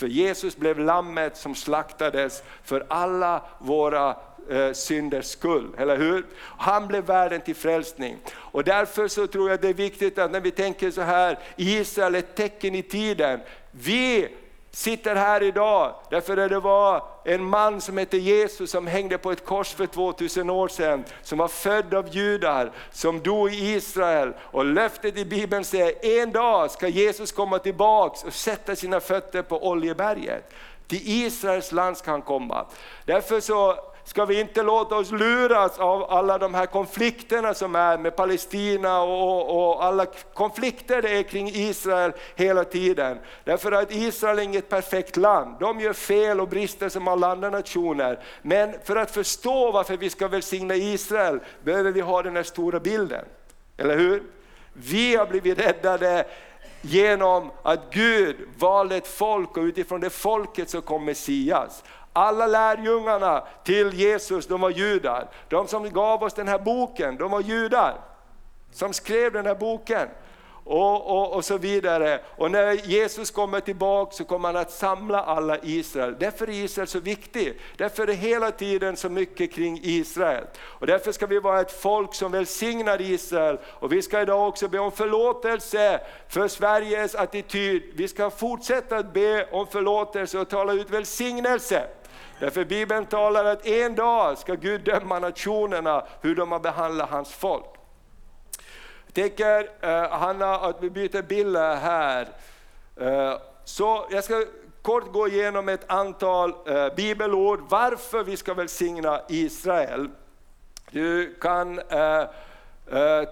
För 0.00 0.06
Jesus 0.06 0.56
blev 0.56 0.78
lammet 0.78 1.36
som 1.36 1.54
slaktades 1.54 2.42
för 2.64 2.86
alla 2.88 3.42
våra 3.58 4.16
eh, 4.50 4.72
synders 4.72 5.26
skull, 5.26 5.74
eller 5.78 5.96
hur? 5.96 6.26
Han 6.40 6.88
blev 6.88 7.04
världen 7.04 7.40
till 7.40 7.54
frälsning. 7.54 8.16
Och 8.32 8.64
därför 8.64 9.08
så 9.08 9.26
tror 9.26 9.50
jag 9.50 9.60
det 9.60 9.68
är 9.68 9.74
viktigt 9.74 10.18
att 10.18 10.30
när 10.30 10.40
vi 10.40 10.50
tänker 10.50 10.90
så 10.90 11.00
här, 11.00 11.38
Israel 11.56 12.14
är 12.14 12.18
ett 12.18 12.34
tecken 12.34 12.74
i 12.74 12.82
tiden. 12.82 13.40
Vi 13.70 14.28
sitter 14.70 15.16
här 15.16 15.42
idag 15.42 15.94
därför 16.10 16.36
att 16.36 16.50
det 16.50 16.60
var 16.60 17.04
en 17.24 17.44
man 17.44 17.80
som 17.80 17.98
hette 17.98 18.18
Jesus 18.18 18.70
som 18.70 18.86
hängde 18.86 19.18
på 19.18 19.32
ett 19.32 19.44
kors 19.44 19.74
för 19.74 19.86
2000 19.86 20.50
år 20.50 20.68
sedan, 20.68 21.04
som 21.22 21.38
var 21.38 21.48
född 21.48 21.94
av 21.94 22.08
judar, 22.08 22.72
som 22.92 23.20
dog 23.20 23.52
i 23.52 23.74
Israel. 23.74 24.32
Och 24.40 24.64
löftet 24.64 25.16
i 25.16 25.24
Bibeln 25.24 25.64
säger, 25.64 26.20
en 26.22 26.32
dag 26.32 26.70
ska 26.70 26.88
Jesus 26.88 27.32
komma 27.32 27.58
tillbaks 27.58 28.24
och 28.24 28.34
sätta 28.34 28.76
sina 28.76 29.00
fötter 29.00 29.42
på 29.42 29.68
Oljeberget. 29.68 30.52
Till 30.86 31.00
Israels 31.04 31.72
land 31.72 31.96
ska 31.96 32.10
han 32.10 32.22
komma. 32.22 32.66
Därför 33.04 33.40
så 33.40 33.89
ska 34.04 34.24
vi 34.24 34.40
inte 34.40 34.62
låta 34.62 34.96
oss 34.96 35.10
luras 35.10 35.78
av 35.78 36.10
alla 36.10 36.38
de 36.38 36.54
här 36.54 36.66
konflikterna 36.66 37.54
som 37.54 37.74
är 37.74 37.98
med 37.98 38.16
Palestina 38.16 39.02
och, 39.02 39.70
och, 39.70 39.84
alla 39.84 40.06
konflikter 40.34 41.02
det 41.02 41.18
är 41.18 41.22
kring 41.22 41.48
Israel 41.48 42.12
hela 42.36 42.64
tiden. 42.64 43.18
Därför 43.44 43.72
att 43.72 43.92
Israel 43.92 44.38
är 44.38 44.42
inget 44.42 44.68
perfekt 44.68 45.16
land, 45.16 45.56
de 45.60 45.80
gör 45.80 45.92
fel 45.92 46.40
och 46.40 46.48
brister 46.48 46.88
som 46.88 47.08
alla 47.08 47.32
andra 47.32 47.50
nationer. 47.50 48.18
Men 48.42 48.74
för 48.84 48.96
att 48.96 49.10
förstå 49.10 49.72
varför 49.72 49.96
vi 49.96 50.10
ska 50.10 50.28
välsigna 50.28 50.74
Israel 50.74 51.40
behöver 51.64 51.92
vi 51.92 52.00
ha 52.00 52.22
den 52.22 52.36
här 52.36 52.42
stora 52.42 52.80
bilden. 52.80 53.24
Eller 53.76 53.96
hur? 53.96 54.22
Vi 54.72 55.16
har 55.16 55.26
blivit 55.26 55.58
räddade 55.58 56.26
genom 56.80 57.50
att 57.62 57.80
Gud 57.90 58.36
valde 58.58 58.96
ett 58.96 59.06
folk 59.06 59.56
och 59.56 59.62
utifrån 59.62 60.00
det 60.00 60.10
folket 60.10 60.70
så 60.70 60.80
kom 60.80 61.04
Messias. 61.04 61.84
Alla 62.12 62.46
lärjungarna 62.46 63.44
till 63.64 63.94
Jesus, 63.94 64.46
de 64.46 64.60
var 64.60 64.70
judar. 64.70 65.28
De 65.48 65.68
som 65.68 65.90
gav 65.90 66.22
oss 66.22 66.34
den 66.34 66.48
här 66.48 66.58
boken, 66.58 67.16
de 67.16 67.30
var 67.30 67.40
judar. 67.40 67.94
Som 68.72 68.92
skrev 68.92 69.32
den 69.32 69.46
här 69.46 69.54
boken. 69.54 70.08
Och, 70.64 71.10
och, 71.10 71.32
och 71.32 71.44
så 71.44 71.58
vidare. 71.58 72.20
Och 72.36 72.50
när 72.50 72.72
Jesus 72.72 73.30
kommer 73.30 73.60
tillbaka 73.60 74.12
så 74.12 74.24
kommer 74.24 74.48
han 74.48 74.56
att 74.56 74.70
samla 74.70 75.22
alla 75.22 75.58
Israel. 75.62 76.16
Därför 76.18 76.48
är 76.48 76.52
Israel 76.52 76.88
så 76.88 77.00
viktig. 77.00 77.60
Därför 77.76 78.02
är 78.02 78.06
det 78.06 78.12
hela 78.12 78.50
tiden 78.50 78.96
så 78.96 79.08
mycket 79.08 79.52
kring 79.52 79.80
Israel. 79.82 80.44
Och 80.60 80.86
därför 80.86 81.12
ska 81.12 81.26
vi 81.26 81.38
vara 81.38 81.60
ett 81.60 81.80
folk 81.80 82.14
som 82.14 82.32
välsignar 82.32 83.00
Israel. 83.00 83.58
Och 83.66 83.92
vi 83.92 84.02
ska 84.02 84.20
idag 84.20 84.48
också 84.48 84.68
be 84.68 84.78
om 84.78 84.92
förlåtelse 84.92 86.00
för 86.28 86.48
Sveriges 86.48 87.14
attityd. 87.14 87.82
Vi 87.94 88.08
ska 88.08 88.30
fortsätta 88.30 88.96
att 88.96 89.12
be 89.12 89.48
om 89.52 89.66
förlåtelse 89.66 90.38
och 90.38 90.48
tala 90.48 90.72
ut 90.72 90.90
välsignelse. 90.90 91.88
Därför 92.40 92.64
Bibeln 92.64 93.06
talar 93.06 93.44
att 93.44 93.66
en 93.66 93.94
dag 93.94 94.38
ska 94.38 94.54
Gud 94.54 94.80
döma 94.80 95.18
nationerna 95.18 96.04
hur 96.20 96.34
de 96.34 96.52
har 96.52 96.60
behandlat 96.60 97.10
hans 97.10 97.32
folk. 97.32 97.64
Jag 99.06 99.14
tänker 99.14 99.70
eh, 99.80 100.10
Hanna 100.10 100.54
att 100.54 100.82
vi 100.82 100.90
byter 100.90 101.22
bilder 101.22 101.76
här. 101.76 102.28
Eh, 102.96 103.38
så 103.64 104.06
jag 104.10 104.24
ska 104.24 104.44
kort 104.82 105.12
gå 105.12 105.28
igenom 105.28 105.68
ett 105.68 105.90
antal 105.90 106.54
eh, 106.66 106.94
bibelord 106.94 107.60
varför 107.68 108.24
vi 108.24 108.36
ska 108.36 108.54
välsigna 108.54 109.20
Israel. 109.28 110.08
Du 110.90 111.34
kan 111.34 111.80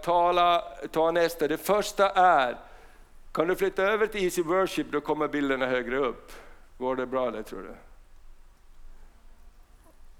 tala, 0.02 0.64
ta 0.90 1.10
nästa. 1.10 1.48
Det 1.48 1.58
första 1.58 2.10
är, 2.10 2.56
kan 3.32 3.48
du 3.48 3.56
flytta 3.56 3.82
över 3.82 4.06
till 4.06 4.24
Easy 4.24 4.42
Worship, 4.42 4.92
då 4.92 5.00
kommer 5.00 5.28
bilderna 5.28 5.66
högre 5.66 5.96
upp. 5.96 6.32
Går 6.78 6.96
det 6.96 7.06
bra 7.06 7.30
det 7.30 7.42
tror 7.42 7.62
du? 7.62 7.87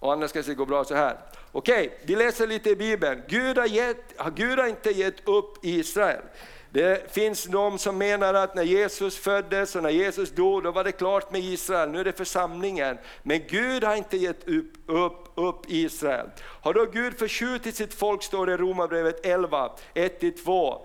Och 0.00 0.12
annars 0.12 0.30
ska 0.30 0.42
det 0.42 0.54
gå 0.54 0.66
bra 0.66 0.84
så 0.84 0.94
här. 0.94 1.18
Okej, 1.52 1.86
okay, 1.86 1.98
vi 2.04 2.16
läser 2.16 2.46
lite 2.46 2.70
i 2.70 2.76
Bibeln. 2.76 3.22
Gud 3.28 3.58
har, 3.58 3.66
gett, 3.66 4.14
Gud 4.34 4.58
har 4.58 4.66
inte 4.66 4.90
gett 4.90 5.28
upp 5.28 5.64
Israel. 5.64 6.22
Det 6.70 7.12
finns 7.12 7.44
de 7.44 7.78
som 7.78 7.98
menar 7.98 8.34
att 8.34 8.54
när 8.54 8.62
Jesus 8.62 9.18
föddes 9.18 9.76
och 9.76 9.82
när 9.82 9.90
Jesus 9.90 10.30
dog, 10.30 10.62
då 10.62 10.70
var 10.70 10.84
det 10.84 10.92
klart 10.92 11.32
med 11.32 11.40
Israel, 11.40 11.90
nu 11.90 12.00
är 12.00 12.04
det 12.04 12.12
församlingen. 12.12 12.98
Men 13.22 13.40
Gud 13.48 13.84
har 13.84 13.96
inte 13.96 14.16
gett 14.16 14.48
upp, 14.48 14.72
upp, 14.86 15.24
upp 15.34 15.60
Israel. 15.66 16.26
Har 16.40 16.74
då 16.74 16.84
Gud 16.84 17.18
förskjutit 17.18 17.76
sitt 17.76 17.94
folk, 17.94 18.22
står 18.22 18.46
det 18.46 18.52
i 18.52 18.56
Romarbrevet 18.56 19.26
11, 19.26 19.70
1-2. 19.94 20.80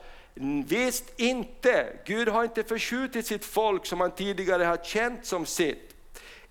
Visst 0.68 1.20
inte, 1.20 1.86
Gud 2.06 2.28
har 2.28 2.44
inte 2.44 2.64
förskjutit 2.64 3.26
sitt 3.26 3.46
folk 3.46 3.86
som 3.86 4.02
han 4.02 4.12
tidigare 4.12 4.64
har 4.64 4.78
känt 4.78 5.26
som 5.26 5.46
sitt. 5.46 5.93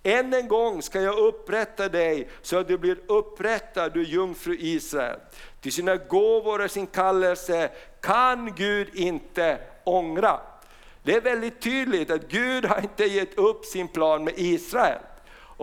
Än 0.03 0.33
en 0.33 0.47
gång 0.47 0.81
ska 0.81 1.01
jag 1.01 1.17
upprätta 1.17 1.89
dig 1.89 2.29
så 2.41 2.57
att 2.57 2.67
du 2.67 2.77
blir 2.77 2.97
upprättad, 3.07 3.93
du 3.93 4.03
jungfru 4.03 4.57
Israel. 4.59 5.19
Till 5.61 5.73
sina 5.73 5.95
gåvor 5.95 6.61
och 6.61 6.71
sin 6.71 6.87
kallelse 6.87 7.69
kan 8.01 8.55
Gud 8.55 8.95
inte 8.95 9.59
ångra. 9.83 10.39
Det 11.03 11.15
är 11.15 11.21
väldigt 11.21 11.61
tydligt 11.61 12.11
att 12.11 12.27
Gud 12.27 12.65
har 12.65 12.81
inte 12.81 13.03
gett 13.03 13.37
upp 13.37 13.65
sin 13.65 13.87
plan 13.87 14.23
med 14.23 14.33
Israel. 14.37 14.99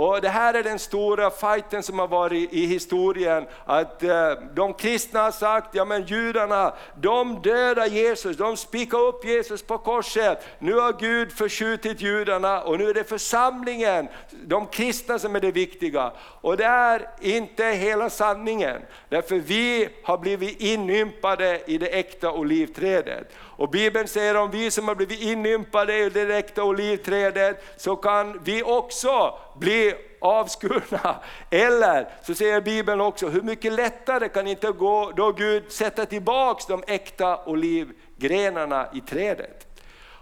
Och 0.01 0.21
Det 0.21 0.29
här 0.29 0.55
är 0.55 0.63
den 0.63 0.79
stora 0.79 1.31
fighten 1.31 1.83
som 1.83 1.99
har 1.99 2.09
varit 2.09 2.53
i 2.53 2.67
historien, 2.67 3.47
att 3.65 4.03
eh, 4.03 4.33
de 4.55 4.75
kristna 4.75 5.21
har 5.21 5.31
sagt, 5.31 5.75
ja 5.75 5.85
men 5.85 6.07
judarna, 6.07 6.75
de 7.01 7.43
dödar 7.43 7.87
Jesus, 7.87 8.37
de 8.37 8.57
spikar 8.57 8.99
upp 8.99 9.25
Jesus 9.25 9.63
på 9.63 9.79
korset. 9.79 10.47
Nu 10.59 10.75
har 10.75 10.93
Gud 10.93 11.33
förskjutit 11.33 12.01
judarna 12.01 12.63
och 12.63 12.79
nu 12.79 12.91
är 12.91 12.95
det 12.95 13.05
församlingen, 13.05 14.09
de 14.45 14.67
kristna 14.67 15.19
som 15.19 15.37
är 15.37 15.41
det 15.41 15.53
viktiga. 15.53 16.13
Och 16.41 16.57
det 16.57 16.65
är 16.65 17.11
inte 17.21 17.65
hela 17.65 18.11
sanningen, 18.11 18.83
därför 19.09 19.37
vi 19.37 19.89
har 20.03 20.19
blivit 20.19 20.61
inympade 20.61 21.61
i 21.67 21.79
det 21.79 21.99
äkta 21.99 22.33
olivträdet. 22.33 23.33
Och 23.61 23.69
Bibeln 23.71 24.09
säger 24.09 24.37
om 24.37 24.51
vi 24.51 24.71
som 24.71 24.89
har 24.89 24.95
blivit 24.95 25.21
inympade 25.21 25.99
i 25.99 26.11
det 26.11 26.37
äkta 26.37 26.65
olivträdet, 26.65 27.65
så 27.77 27.97
kan 27.97 28.41
vi 28.45 28.63
också 28.63 29.39
bli 29.59 29.95
avskurna. 30.21 31.17
Eller 31.51 32.09
så 32.23 32.35
säger 32.35 32.61
Bibeln 32.61 33.01
också, 33.01 33.29
hur 33.29 33.43
mycket 33.43 33.73
lättare 33.73 34.29
kan 34.29 34.47
inte 34.47 34.71
gå 34.71 35.13
då 35.17 35.33
Gud 35.33 35.73
sätta 35.73 36.07
tillbaks 36.07 36.67
de 36.67 36.83
äkta 36.87 37.45
olivgrenarna 37.45 38.89
i 38.95 39.01
trädet. 39.01 39.67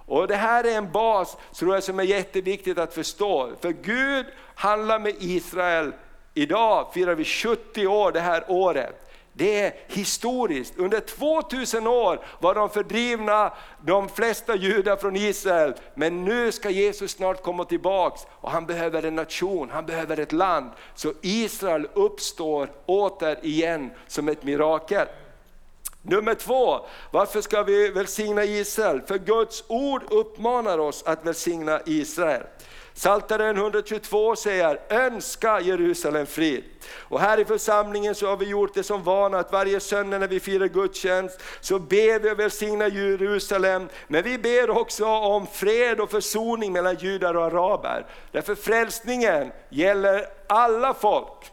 Och 0.06 0.28
Det 0.28 0.36
här 0.36 0.64
är 0.64 0.78
en 0.78 0.92
bas 0.92 1.36
tror 1.54 1.74
jag, 1.74 1.82
som 1.82 1.98
är 1.98 2.04
jätteviktigt 2.04 2.78
att 2.78 2.94
förstå. 2.94 3.52
För 3.60 3.70
Gud 3.70 4.26
handlar 4.54 4.98
med 4.98 5.14
Israel, 5.18 5.92
idag 6.34 6.90
firar 6.94 7.14
vi 7.14 7.24
70 7.24 7.86
år 7.86 8.12
det 8.12 8.20
här 8.20 8.44
året. 8.48 9.07
Det 9.38 9.60
är 9.60 9.72
historiskt. 9.86 10.78
Under 10.78 11.00
2000 11.00 11.86
år 11.86 12.24
var 12.38 12.54
de 12.54 12.70
fördrivna, 12.70 13.52
de 13.84 14.08
flesta 14.08 14.56
judar 14.56 14.96
från 14.96 15.16
Israel. 15.16 15.74
Men 15.94 16.24
nu 16.24 16.52
ska 16.52 16.70
Jesus 16.70 17.10
snart 17.10 17.42
komma 17.42 17.64
tillbaks 17.64 18.20
och 18.30 18.50
han 18.50 18.66
behöver 18.66 19.02
en 19.02 19.14
nation, 19.14 19.70
han 19.70 19.86
behöver 19.86 20.20
ett 20.20 20.32
land. 20.32 20.70
Så 20.94 21.12
Israel 21.22 21.88
uppstår 21.94 22.70
återigen 22.86 23.90
som 24.06 24.28
ett 24.28 24.42
mirakel. 24.42 25.06
Nummer 26.02 26.34
två, 26.34 26.80
varför 27.10 27.40
ska 27.40 27.62
vi 27.62 27.88
välsigna 27.88 28.44
Israel? 28.44 29.00
För 29.06 29.18
Guds 29.18 29.64
ord 29.68 30.02
uppmanar 30.10 30.78
oss 30.78 31.02
att 31.02 31.26
välsigna 31.26 31.80
Israel. 31.86 32.42
Saltaren 32.98 33.56
122 33.56 34.36
säger 34.36 34.80
önska 34.88 35.60
Jerusalem 35.60 36.26
frid. 36.26 36.64
Och 37.08 37.20
här 37.20 37.40
i 37.40 37.44
församlingen 37.44 38.14
så 38.14 38.26
har 38.26 38.36
vi 38.36 38.46
gjort 38.46 38.74
det 38.74 38.82
som 38.82 39.02
vana 39.02 39.38
att 39.38 39.52
varje 39.52 39.80
söndag 39.80 40.18
när 40.18 40.28
vi 40.28 40.40
firar 40.40 40.66
gudstjänst 40.66 41.40
så 41.60 41.78
ber 41.78 42.18
vi 42.18 42.32
och 42.32 42.38
välsignar 42.38 42.86
Jerusalem. 42.86 43.88
Men 44.08 44.22
vi 44.22 44.38
ber 44.38 44.70
också 44.70 45.06
om 45.06 45.46
fred 45.46 46.00
och 46.00 46.10
försoning 46.10 46.72
mellan 46.72 46.94
judar 46.94 47.36
och 47.36 47.44
araber. 47.44 48.06
Därför 48.32 48.54
frälsningen 48.54 49.52
gäller 49.68 50.26
alla 50.46 50.94
folk. 50.94 51.52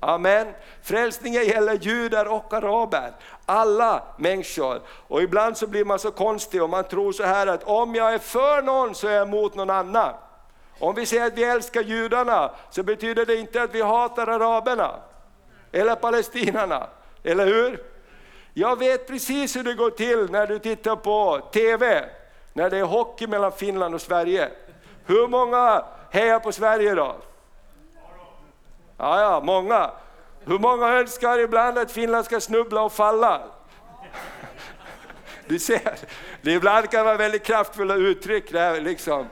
Amen. 0.00 0.46
Frälsningen 0.82 1.44
gäller 1.44 1.74
judar 1.74 2.26
och 2.26 2.52
araber, 2.52 3.12
alla 3.46 4.02
människor. 4.18 4.80
Och 4.88 5.22
ibland 5.22 5.56
så 5.56 5.66
blir 5.66 5.84
man 5.84 5.98
så 5.98 6.10
konstig 6.10 6.62
och 6.62 6.70
man 6.70 6.84
tror 6.84 7.12
så 7.12 7.24
här 7.24 7.46
att 7.46 7.64
om 7.64 7.94
jag 7.94 8.14
är 8.14 8.18
för 8.18 8.62
någon 8.62 8.94
så 8.94 9.08
är 9.08 9.12
jag 9.12 9.28
emot 9.28 9.54
någon 9.54 9.70
annan. 9.70 10.14
Om 10.82 10.94
vi 10.94 11.06
säger 11.06 11.26
att 11.26 11.38
vi 11.38 11.44
älskar 11.44 11.82
judarna 11.82 12.50
så 12.70 12.82
betyder 12.82 13.26
det 13.26 13.36
inte 13.36 13.62
att 13.62 13.74
vi 13.74 13.82
hatar 13.82 14.26
araberna 14.26 14.94
eller 15.72 15.94
palestinarna, 15.96 16.86
eller 17.22 17.46
hur? 17.46 17.82
Jag 18.54 18.78
vet 18.78 19.06
precis 19.06 19.56
hur 19.56 19.62
det 19.64 19.74
går 19.74 19.90
till 19.90 20.30
när 20.30 20.46
du 20.46 20.58
tittar 20.58 20.96
på 20.96 21.40
TV, 21.52 22.04
när 22.52 22.70
det 22.70 22.78
är 22.78 22.84
hockey 22.84 23.26
mellan 23.26 23.52
Finland 23.52 23.94
och 23.94 24.00
Sverige. 24.00 24.48
Hur 25.06 25.28
många 25.28 25.84
hejar 26.10 26.40
på 26.40 26.52
Sverige 26.52 26.94
då? 26.94 27.16
Ja, 28.96 29.20
ja, 29.20 29.40
många. 29.44 29.90
Hur 30.44 30.58
många 30.58 30.88
önskar 30.88 31.38
ibland 31.38 31.78
att 31.78 31.92
Finland 31.92 32.24
ska 32.24 32.40
snubbla 32.40 32.82
och 32.82 32.92
falla? 32.92 33.40
Du 35.46 35.58
ser, 35.58 35.98
det 36.42 36.52
ibland 36.52 36.90
kan 36.90 37.04
vara 37.04 37.16
väldigt 37.16 37.44
kraftfulla 37.44 37.94
uttryck. 37.94 38.52
Där, 38.52 38.80
liksom. 38.80 39.26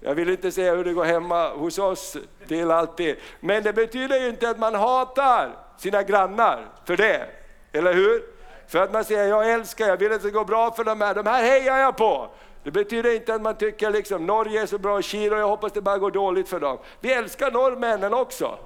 Jag 0.00 0.14
vill 0.14 0.28
inte 0.28 0.52
säga 0.52 0.74
hur 0.74 0.84
det 0.84 0.92
går 0.92 1.04
hemma 1.04 1.48
hos 1.48 1.78
oss 1.78 2.16
till 2.48 2.70
alltid. 2.70 3.16
Men 3.40 3.62
det 3.62 3.72
betyder 3.72 4.20
ju 4.20 4.28
inte 4.28 4.50
att 4.50 4.58
man 4.58 4.74
hatar 4.74 5.50
sina 5.78 6.02
grannar 6.02 6.66
för 6.84 6.96
det. 6.96 7.26
Eller 7.72 7.94
hur? 7.94 8.22
För 8.68 8.78
att 8.78 8.92
man 8.92 9.04
säger, 9.04 9.24
jag 9.24 9.52
älskar, 9.52 9.88
jag 9.88 9.96
vill 9.96 10.12
att 10.12 10.22
det 10.22 10.30
går 10.30 10.44
bra 10.44 10.70
för 10.70 10.84
de 10.84 11.00
här, 11.00 11.14
de 11.14 11.26
här 11.26 11.42
hejar 11.42 11.78
jag 11.78 11.96
på. 11.96 12.30
Det 12.62 12.70
betyder 12.70 13.14
inte 13.14 13.34
att 13.34 13.42
man 13.42 13.56
tycker 13.56 13.90
liksom 13.90 14.26
Norge 14.26 14.62
är 14.62 14.66
så 14.66 14.78
bra, 14.78 15.02
Kina, 15.02 15.36
jag 15.36 15.48
hoppas 15.48 15.72
det 15.72 15.80
bara 15.80 15.98
går 15.98 16.10
dåligt 16.10 16.48
för 16.48 16.60
dem. 16.60 16.78
Vi 17.00 17.12
älskar 17.12 17.50
norrmännen 17.50 18.14
också. 18.14 18.58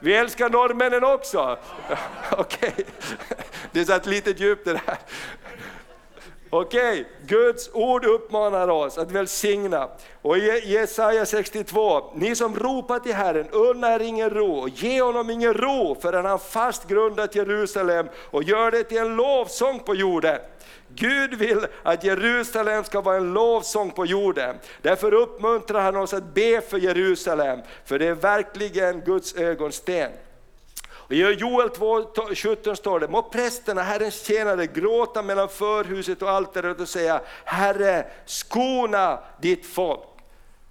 Vi 0.00 0.14
älskar 0.14 0.50
norrmännen 0.50 1.04
också. 1.04 1.58
Okej, 2.32 2.72
okay. 2.72 2.84
det 3.72 3.84
satt 3.84 4.06
lite 4.06 4.30
djupt 4.30 4.64
det 4.64 4.72
där. 4.72 4.98
Okej, 6.52 7.00
okay. 7.00 7.04
Guds 7.26 7.70
ord 7.72 8.04
uppmanar 8.04 8.68
oss 8.68 8.98
att 8.98 9.10
välsigna. 9.10 9.88
Och 10.22 10.38
i 10.38 10.62
Jesaja 10.64 11.26
62, 11.26 12.12
ni 12.14 12.36
som 12.36 12.56
ropar 12.56 12.98
till 12.98 13.14
Herren, 13.14 13.48
unna 13.50 13.94
er 13.94 14.00
ingen 14.00 14.30
ro, 14.30 14.52
och 14.52 14.68
ge 14.68 15.02
honom 15.02 15.30
ingen 15.30 15.54
ro 15.54 15.96
förrän 16.02 16.24
han 16.24 16.38
fast 16.38 16.88
grundat 16.88 17.34
Jerusalem 17.34 18.08
och 18.30 18.42
gör 18.42 18.70
det 18.70 18.84
till 18.84 18.98
en 18.98 19.16
lovsång 19.16 19.78
på 19.78 19.94
jorden. 19.94 20.38
Gud 20.94 21.34
vill 21.34 21.66
att 21.82 22.04
Jerusalem 22.04 22.84
ska 22.84 23.00
vara 23.00 23.16
en 23.16 23.32
lovsång 23.32 23.90
på 23.90 24.06
jorden. 24.06 24.56
Därför 24.82 25.14
uppmuntrar 25.14 25.80
han 25.80 25.96
oss 25.96 26.14
att 26.14 26.34
be 26.34 26.60
för 26.60 26.78
Jerusalem, 26.78 27.60
för 27.84 27.98
det 27.98 28.06
är 28.06 28.14
verkligen 28.14 29.00
Guds 29.00 29.34
ögonsten. 29.34 30.10
I 31.12 31.32
Joel 31.32 31.68
2.17 31.68 32.74
står 32.74 33.00
det, 33.00 33.08
må 33.08 33.22
prästerna, 33.22 33.82
Herrens 33.82 34.26
tjänare, 34.26 34.66
gråta 34.66 35.22
mellan 35.22 35.48
förhuset 35.48 36.22
och 36.22 36.30
altaret 36.30 36.80
och 36.80 36.88
säga, 36.88 37.20
Herre 37.44 38.06
skona 38.24 39.18
ditt 39.40 39.66
folk. 39.66 40.00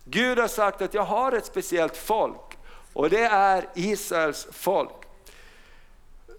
Gud 0.05 0.39
har 0.39 0.47
sagt 0.47 0.81
att 0.81 0.93
jag 0.93 1.03
har 1.03 1.31
ett 1.31 1.45
speciellt 1.45 1.97
folk 1.97 2.57
och 2.93 3.09
det 3.09 3.23
är 3.23 3.65
Israels 3.75 4.47
folk. 4.51 4.91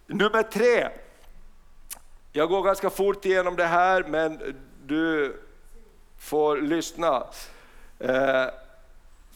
Nummer 0.06 0.42
tre, 0.42 0.88
jag 2.32 2.48
går 2.48 2.62
ganska 2.62 2.90
fort 2.90 3.24
igenom 3.24 3.56
det 3.56 3.66
här 3.66 4.02
men 4.02 4.56
du 4.86 5.36
får 6.18 6.56
lyssna. 6.56 7.26
Eh, 7.98 8.46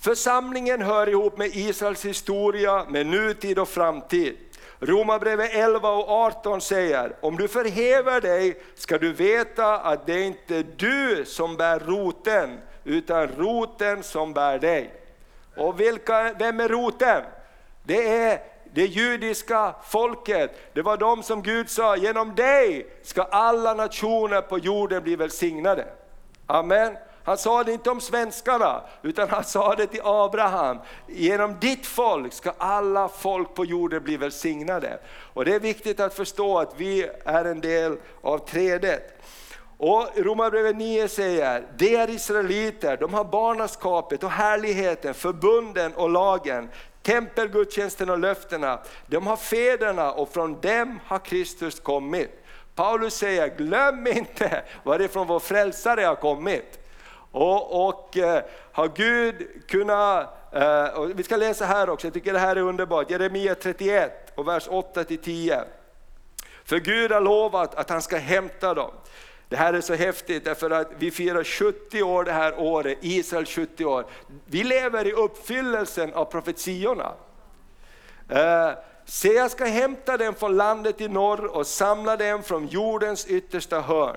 Församlingen 0.01 0.83
hör 0.83 1.09
ihop 1.09 1.39
med 1.39 1.51
Israels 1.55 2.05
historia, 2.05 2.85
med 2.89 3.07
nutid 3.07 3.59
och 3.59 3.69
framtid. 3.69 4.37
Romarbrevet 4.81 5.55
11 5.55 5.91
och 5.91 6.09
18 6.09 6.61
säger, 6.61 7.17
om 7.21 7.37
du 7.37 7.49
förhäver 7.49 8.21
dig 8.21 8.61
ska 8.75 8.99
du 8.99 9.13
veta 9.13 9.79
att 9.79 10.07
det 10.07 10.13
är 10.13 10.25
inte 10.25 10.63
du 10.63 11.25
som 11.25 11.57
bär 11.57 11.79
roten, 11.79 12.61
utan 12.85 13.29
roten 13.29 14.03
som 14.03 14.33
bär 14.33 14.59
dig. 14.59 14.95
Och 15.57 15.81
vilka, 15.81 16.35
vem 16.39 16.61
är 16.61 16.69
roten? 16.69 17.23
Det 17.83 18.09
är 18.09 18.41
det 18.75 18.87
judiska 18.87 19.75
folket. 19.85 20.51
Det 20.73 20.83
var 20.83 20.97
de 20.97 21.23
som 21.23 21.43
Gud 21.43 21.71
sa, 21.71 21.97
genom 21.97 22.35
dig 22.35 22.87
ska 23.03 23.23
alla 23.23 23.75
nationer 23.75 24.41
på 24.41 24.59
jorden 24.59 25.03
bli 25.03 25.17
välsignade. 25.17 25.87
Amen. 26.47 26.97
Han 27.25 27.39
sa 27.39 27.65
det 27.65 27.73
inte 27.73 27.91
om 27.91 28.01
svenskarna, 28.01 28.83
utan 29.03 29.29
han 29.29 29.45
sa 29.45 29.75
det 29.75 29.87
till 29.87 30.01
Abraham. 30.05 30.79
Genom 31.07 31.61
ditt 31.61 31.87
folk 31.87 32.33
ska 32.33 32.53
alla 32.59 33.09
folk 33.09 33.55
på 33.55 33.65
jorden 33.65 34.05
bli 34.05 34.17
välsignade. 34.17 34.99
Och 35.35 35.45
det 35.45 35.55
är 35.55 35.61
viktigt 35.61 36.01
att 36.01 36.15
förstå 36.15 36.59
att 36.59 36.75
vi 36.77 37.11
är 37.25 37.45
en 37.45 37.61
del 37.61 37.97
av 38.23 38.39
trädet. 38.39 39.23
Och 39.77 40.09
Romarbrevet 40.17 40.77
9 40.77 41.09
säger, 41.09 41.65
de 41.77 41.97
är 41.97 42.11
israeliter, 42.11 42.97
de 42.97 43.15
har 43.15 43.25
barnaskapet 43.25 44.23
och 44.23 44.31
härligheten, 44.31 45.15
förbunden 45.15 45.95
och 45.95 46.11
lagen, 46.11 46.69
tempelgudstjänsten 47.03 48.11
och 48.11 48.19
löftena. 48.19 48.81
De 49.07 49.27
har 49.27 49.37
fäderna 49.37 50.13
och 50.13 50.29
från 50.29 50.61
dem 50.61 51.01
har 51.07 51.19
Kristus 51.19 51.81
kommit. 51.81 52.45
Paulus 52.75 53.15
säger, 53.15 53.57
glöm 53.57 54.07
inte 54.07 54.63
varifrån 54.83 55.27
vår 55.27 55.41
frälsare 55.41 56.01
har 56.01 56.15
kommit. 56.15 56.84
Och, 57.35 57.89
och 57.89 58.17
eh, 58.17 58.43
har 58.73 58.89
Gud 58.89 59.49
kunnat, 59.69 60.35
eh, 60.53 60.85
och 60.85 61.19
vi 61.19 61.23
ska 61.23 61.37
läsa 61.37 61.67
här 61.67 61.91
också, 61.91 62.07
jag 62.07 62.15
tycker 62.15 62.33
det 62.33 62.39
här 62.39 62.57
är 62.57 62.61
underbart, 62.61 63.11
Jeremia 63.11 63.55
31 63.55 64.33
och 64.35 64.49
vers 64.49 64.69
8-10. 64.69 65.65
För 66.65 66.79
Gud 66.79 67.13
har 67.13 67.21
lovat 67.21 67.75
att 67.75 67.91
han 67.91 68.03
ska 68.03 68.17
hämta 68.17 68.75
dem. 68.75 68.91
Det 69.49 69.57
här 69.57 69.73
är 69.73 69.81
så 69.81 69.95
häftigt 69.95 70.45
därför 70.45 70.71
att 70.71 70.89
vi 70.99 71.11
firar 71.11 71.45
70 71.45 72.03
år 72.03 72.25
det 72.25 72.33
här 72.33 72.61
året, 72.61 72.99
Israel 73.01 73.47
70 73.47 73.85
år. 73.85 74.07
Vi 74.47 74.65
lever 74.65 75.07
i 75.07 75.13
uppfyllelsen 75.13 76.15
av 76.15 76.25
profetiorna. 76.25 77.13
Eh, 78.29 78.71
Se, 79.07 79.33
jag 79.33 79.51
ska 79.51 79.65
hämta 79.65 80.17
dem 80.17 80.35
från 80.35 80.57
landet 80.57 81.01
i 81.01 81.09
norr 81.09 81.45
och 81.47 81.67
samla 81.67 82.17
dem 82.17 82.43
från 82.43 82.67
jordens 82.67 83.27
yttersta 83.27 83.81
hörn. 83.81 84.17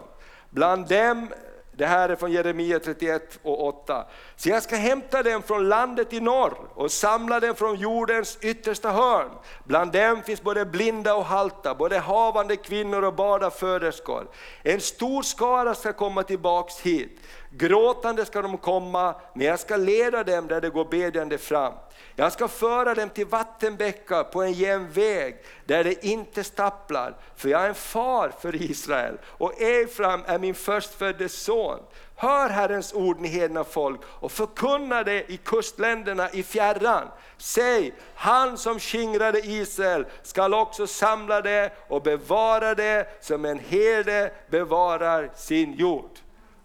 Bland 0.49 0.87
dem 0.87 1.29
det 1.77 1.85
här 1.85 2.09
är 2.09 2.15
från 2.15 2.31
Jeremia 2.31 2.79
31 2.79 3.39
och 3.43 3.67
8. 3.67 4.05
Så 4.35 4.49
jag 4.49 4.63
ska 4.63 4.75
hämta 4.75 5.23
dem 5.23 5.43
från 5.43 5.69
landet 5.69 6.13
i 6.13 6.19
norr 6.19 6.57
och 6.73 6.91
samla 6.91 7.39
dem 7.39 7.55
från 7.55 7.75
jordens 7.75 8.37
yttersta 8.41 8.91
hörn. 8.91 9.29
Bland 9.63 9.91
dem 9.91 10.21
finns 10.25 10.41
både 10.41 10.65
blinda 10.65 11.15
och 11.15 11.25
halta, 11.25 11.75
både 11.75 11.99
havande 11.99 12.55
kvinnor 12.55 13.03
och 13.03 13.13
barnaföderskor. 13.13 14.27
En 14.63 14.81
stor 14.81 15.21
skara 15.21 15.75
ska 15.75 15.93
komma 15.93 16.23
tillbaks 16.23 16.79
hit. 16.79 17.19
Gråtande 17.57 18.25
ska 18.25 18.41
de 18.41 18.57
komma, 18.57 19.15
men 19.33 19.47
jag 19.47 19.59
ska 19.59 19.77
leda 19.77 20.23
dem 20.23 20.47
där 20.47 20.61
de 20.61 20.69
går 20.69 20.85
bedjande 20.85 21.37
fram. 21.37 21.73
Jag 22.15 22.33
ska 22.33 22.47
föra 22.47 22.95
dem 22.95 23.09
till 23.09 23.25
vattenbäckar 23.25 24.23
på 24.23 24.43
en 24.43 24.53
jämn 24.53 24.89
väg 24.91 25.35
där 25.65 25.83
det 25.83 26.05
inte 26.05 26.43
stapplar, 26.43 27.15
för 27.35 27.49
jag 27.49 27.63
är 27.63 27.69
en 27.69 27.75
far 27.75 28.31
för 28.41 28.55
Israel 28.55 29.17
och 29.25 29.61
Efraim 29.61 30.21
är 30.25 30.39
min 30.39 30.55
förstfödde 30.55 31.29
son. 31.29 31.79
Hör 32.15 32.49
Herrens 32.49 32.93
ord 32.93 33.19
ni 33.19 33.27
hedna 33.27 33.63
folk 33.63 33.99
och 34.05 34.31
förkunna 34.31 35.03
det 35.03 35.31
i 35.31 35.37
kustländerna 35.37 36.29
i 36.29 36.43
fjärran. 36.43 37.07
Säg, 37.37 37.93
han 38.15 38.57
som 38.57 38.79
skingrade 38.79 39.39
Israel 39.39 40.05
skall 40.23 40.53
också 40.53 40.87
samla 40.87 41.41
det 41.41 41.71
och 41.87 42.01
bevara 42.01 42.75
det 42.75 43.07
som 43.21 43.45
en 43.45 43.59
herde 43.59 44.31
bevarar 44.49 45.31
sin 45.35 45.73
jord. 45.73 46.11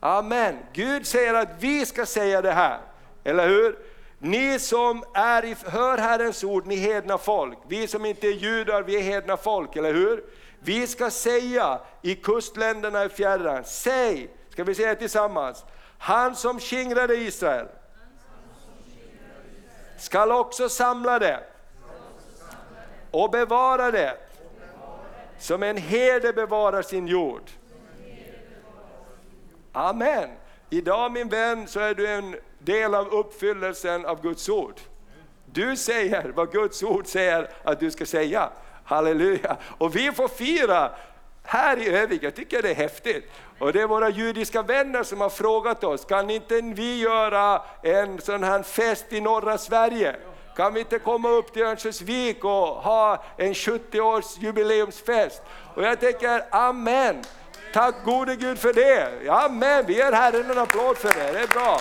Amen. 0.04 0.58
Gud 0.72 1.06
säger 1.06 1.34
att 1.34 1.48
vi 1.58 1.86
ska 1.86 2.06
säga 2.06 2.42
det 2.42 2.52
här, 2.52 2.80
eller 3.24 3.48
hur? 3.48 3.78
Ni 4.18 4.58
som 4.58 5.04
är 5.14 5.44
i, 5.44 5.56
hör 5.66 5.98
Herrens 5.98 6.44
ord, 6.44 6.66
ni 6.66 6.76
hedna 6.76 7.18
folk. 7.18 7.58
Vi 7.68 7.88
som 7.88 8.04
inte 8.04 8.26
är 8.26 8.32
judar, 8.32 8.82
vi 8.82 8.96
är 8.96 9.02
hedna 9.02 9.36
folk, 9.36 9.76
eller 9.76 9.94
hur? 9.94 10.24
Vi 10.60 10.86
ska 10.86 11.10
säga 11.10 11.80
i 12.02 12.14
kustländerna 12.14 13.04
i 13.04 13.08
fjärran, 13.08 13.64
säg, 13.64 14.30
ska 14.50 14.64
vi 14.64 14.74
säga 14.74 14.94
tillsammans, 14.94 15.64
han 15.98 16.36
som 16.36 16.60
skingrade 16.60 17.16
Israel 17.16 17.66
skall 19.98 20.32
också 20.32 20.68
samla 20.68 21.18
det 21.18 21.40
och 23.10 23.30
bevara 23.30 23.90
det 23.90 24.16
som 25.38 25.62
en 25.62 25.76
herde 25.76 26.32
bevarar 26.32 26.82
sin 26.82 27.06
jord. 27.06 27.50
Amen. 29.72 30.28
Idag 30.70 31.12
min 31.12 31.28
vän 31.28 31.68
så 31.68 31.80
är 31.80 31.94
du 31.94 32.06
en 32.06 32.36
del 32.58 32.94
av 32.94 33.08
uppfyllelsen 33.08 34.06
av 34.06 34.22
Guds 34.22 34.48
ord. 34.48 34.80
Du 35.46 35.76
säger 35.76 36.32
vad 36.34 36.52
Guds 36.52 36.82
ord 36.82 37.06
säger 37.06 37.48
att 37.64 37.80
du 37.80 37.90
ska 37.90 38.06
säga. 38.06 38.50
Halleluja! 38.84 39.56
Och 39.78 39.96
vi 39.96 40.12
får 40.12 40.28
fira 40.28 40.90
här 41.42 41.78
i 41.78 41.88
Övik, 41.88 42.22
jag 42.22 42.34
tycker 42.34 42.62
det 42.62 42.70
är 42.70 42.74
häftigt. 42.74 43.30
Och 43.58 43.72
det 43.72 43.80
är 43.80 43.86
våra 43.86 44.08
judiska 44.08 44.62
vänner 44.62 45.02
som 45.02 45.20
har 45.20 45.30
frågat 45.30 45.84
oss, 45.84 46.04
kan 46.04 46.30
inte 46.30 46.60
vi 46.60 47.00
göra 47.00 47.62
en 47.82 48.20
sån 48.20 48.42
här 48.42 48.62
fest 48.62 49.06
i 49.12 49.20
norra 49.20 49.58
Sverige? 49.58 50.16
Kan 50.56 50.74
vi 50.74 50.80
inte 50.80 50.98
komma 50.98 51.28
upp 51.28 51.52
till 51.52 51.62
Örnsköldsvik 51.62 52.44
och 52.44 52.50
ha 52.66 53.24
en 53.36 53.54
70 53.54 54.00
års 54.00 54.38
jubileumsfest? 54.38 55.42
Och 55.74 55.82
jag 55.82 56.00
tänker, 56.00 56.44
amen! 56.50 57.22
Tack 57.72 57.94
gode 58.04 58.36
Gud 58.36 58.58
för 58.58 58.72
det! 58.72 59.30
Amen, 59.30 59.84
vi 59.86 59.94
ger 59.94 60.12
Herren 60.12 60.50
en 60.50 60.58
applåd 60.58 60.96
för 60.96 61.08
det, 61.08 61.32
det 61.32 61.38
är 61.38 61.46
bra. 61.46 61.80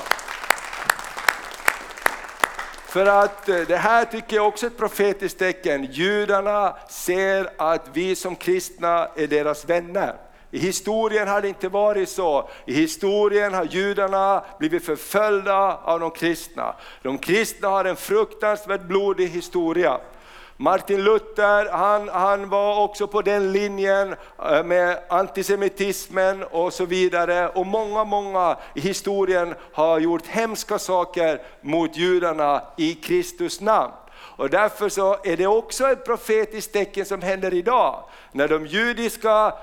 För 2.88 3.06
att 3.06 3.50
eh, 3.50 3.60
det 3.60 3.78
här 3.78 4.06
tycker 4.06 4.36
jag 4.36 4.48
också 4.48 4.66
är 4.66 4.70
ett 4.70 4.78
profetiskt 4.78 5.40
tecken. 5.40 5.84
Judarna 5.92 6.76
ser 6.90 7.50
att 7.58 7.90
vi 7.94 8.16
som 8.16 8.36
kristna 8.36 9.08
är 9.16 9.28
deras 9.28 9.66
vänner. 9.66 10.16
I 10.52 10.60
historien 10.60 11.28
har 11.28 11.42
det 11.42 11.48
inte 11.48 11.70
varit 11.70 12.10
så. 12.10 12.50
I 12.66 12.74
historien 12.74 13.54
har 13.54 13.66
judarna 13.66 14.44
blivit 14.60 14.86
förföljda 14.86 15.78
av 15.84 16.00
de 16.00 16.12
kristna. 16.12 16.76
De 17.02 17.18
kristna 17.18 17.68
har 17.68 17.86
en 17.86 17.96
fruktansvärt 17.96 18.82
blodig 18.82 19.28
historia. 19.28 20.00
Martin 20.62 21.04
Luther 21.04 21.70
han, 21.72 22.10
han 22.10 22.50
var 22.50 22.84
också 22.84 23.08
på 23.08 23.22
den 23.22 23.52
linjen 23.52 24.16
eh, 24.46 24.64
med 24.64 25.00
antisemitismen 25.10 26.44
och 26.44 26.74
så 26.74 26.86
vidare. 26.86 27.50
Och 27.50 27.66
många, 27.66 28.04
många 28.04 28.58
i 28.76 28.80
historien 28.80 29.56
har 29.74 30.00
gjort 30.00 30.28
hemska 30.28 30.80
saker 30.80 31.42
mot 31.62 31.98
judarna 31.98 32.62
i 32.78 32.94
Kristus 32.94 33.62
namn. 33.62 33.94
Och 34.14 34.50
därför 34.50 34.90
så 34.90 35.18
är 35.24 35.38
det 35.38 35.48
också 35.48 35.92
ett 35.92 36.06
profetiskt 36.06 36.74
tecken 36.74 37.06
som 37.06 37.22
händer 37.22 37.54
idag. 37.54 38.04
När 38.32 38.48
de 38.48 38.66
judiska 38.66 39.54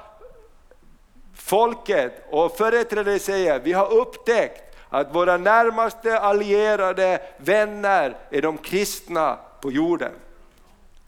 folket 1.35 2.27
och 2.31 2.57
företrädare 2.57 3.19
säger, 3.19 3.61
vi 3.61 3.73
har 3.73 3.93
upptäckt 3.93 4.77
att 4.89 5.15
våra 5.15 5.37
närmaste 5.37 6.19
allierade 6.19 7.23
vänner 7.37 8.17
är 8.31 8.43
de 8.43 8.59
kristna 8.59 9.39
på 9.61 9.73
jorden. 9.73 10.13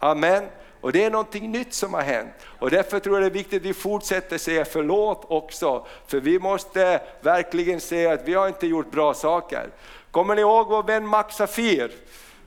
Amen. 0.03 0.45
Och 0.81 0.93
det 0.93 1.05
är 1.05 1.11
någonting 1.11 1.53
nytt 1.53 1.75
som 1.75 1.95
har 1.95 2.03
hänt. 2.03 2.33
Och 2.59 2.71
därför 2.71 3.01
tror 3.01 3.17
jag 3.17 3.23
det 3.23 3.27
är 3.27 3.39
viktigt 3.39 3.63
att 3.63 3.67
vi 3.67 3.75
fortsätter 3.75 4.39
säga 4.39 4.65
förlåt 4.65 5.25
också. 5.29 5.87
För 6.07 6.21
vi 6.21 6.39
måste 6.39 7.01
verkligen 7.21 7.81
säga 7.81 8.13
att 8.13 8.29
vi 8.29 8.35
har 8.35 8.49
inte 8.49 8.67
gjort 8.67 8.91
bra 8.91 9.15
saker. 9.15 9.69
Kommer 10.11 10.35
ni 10.35 10.41
ihåg 10.41 10.69
vår 10.69 10.83
vän 10.83 11.07
Max 11.07 11.37
Safir? 11.37 11.91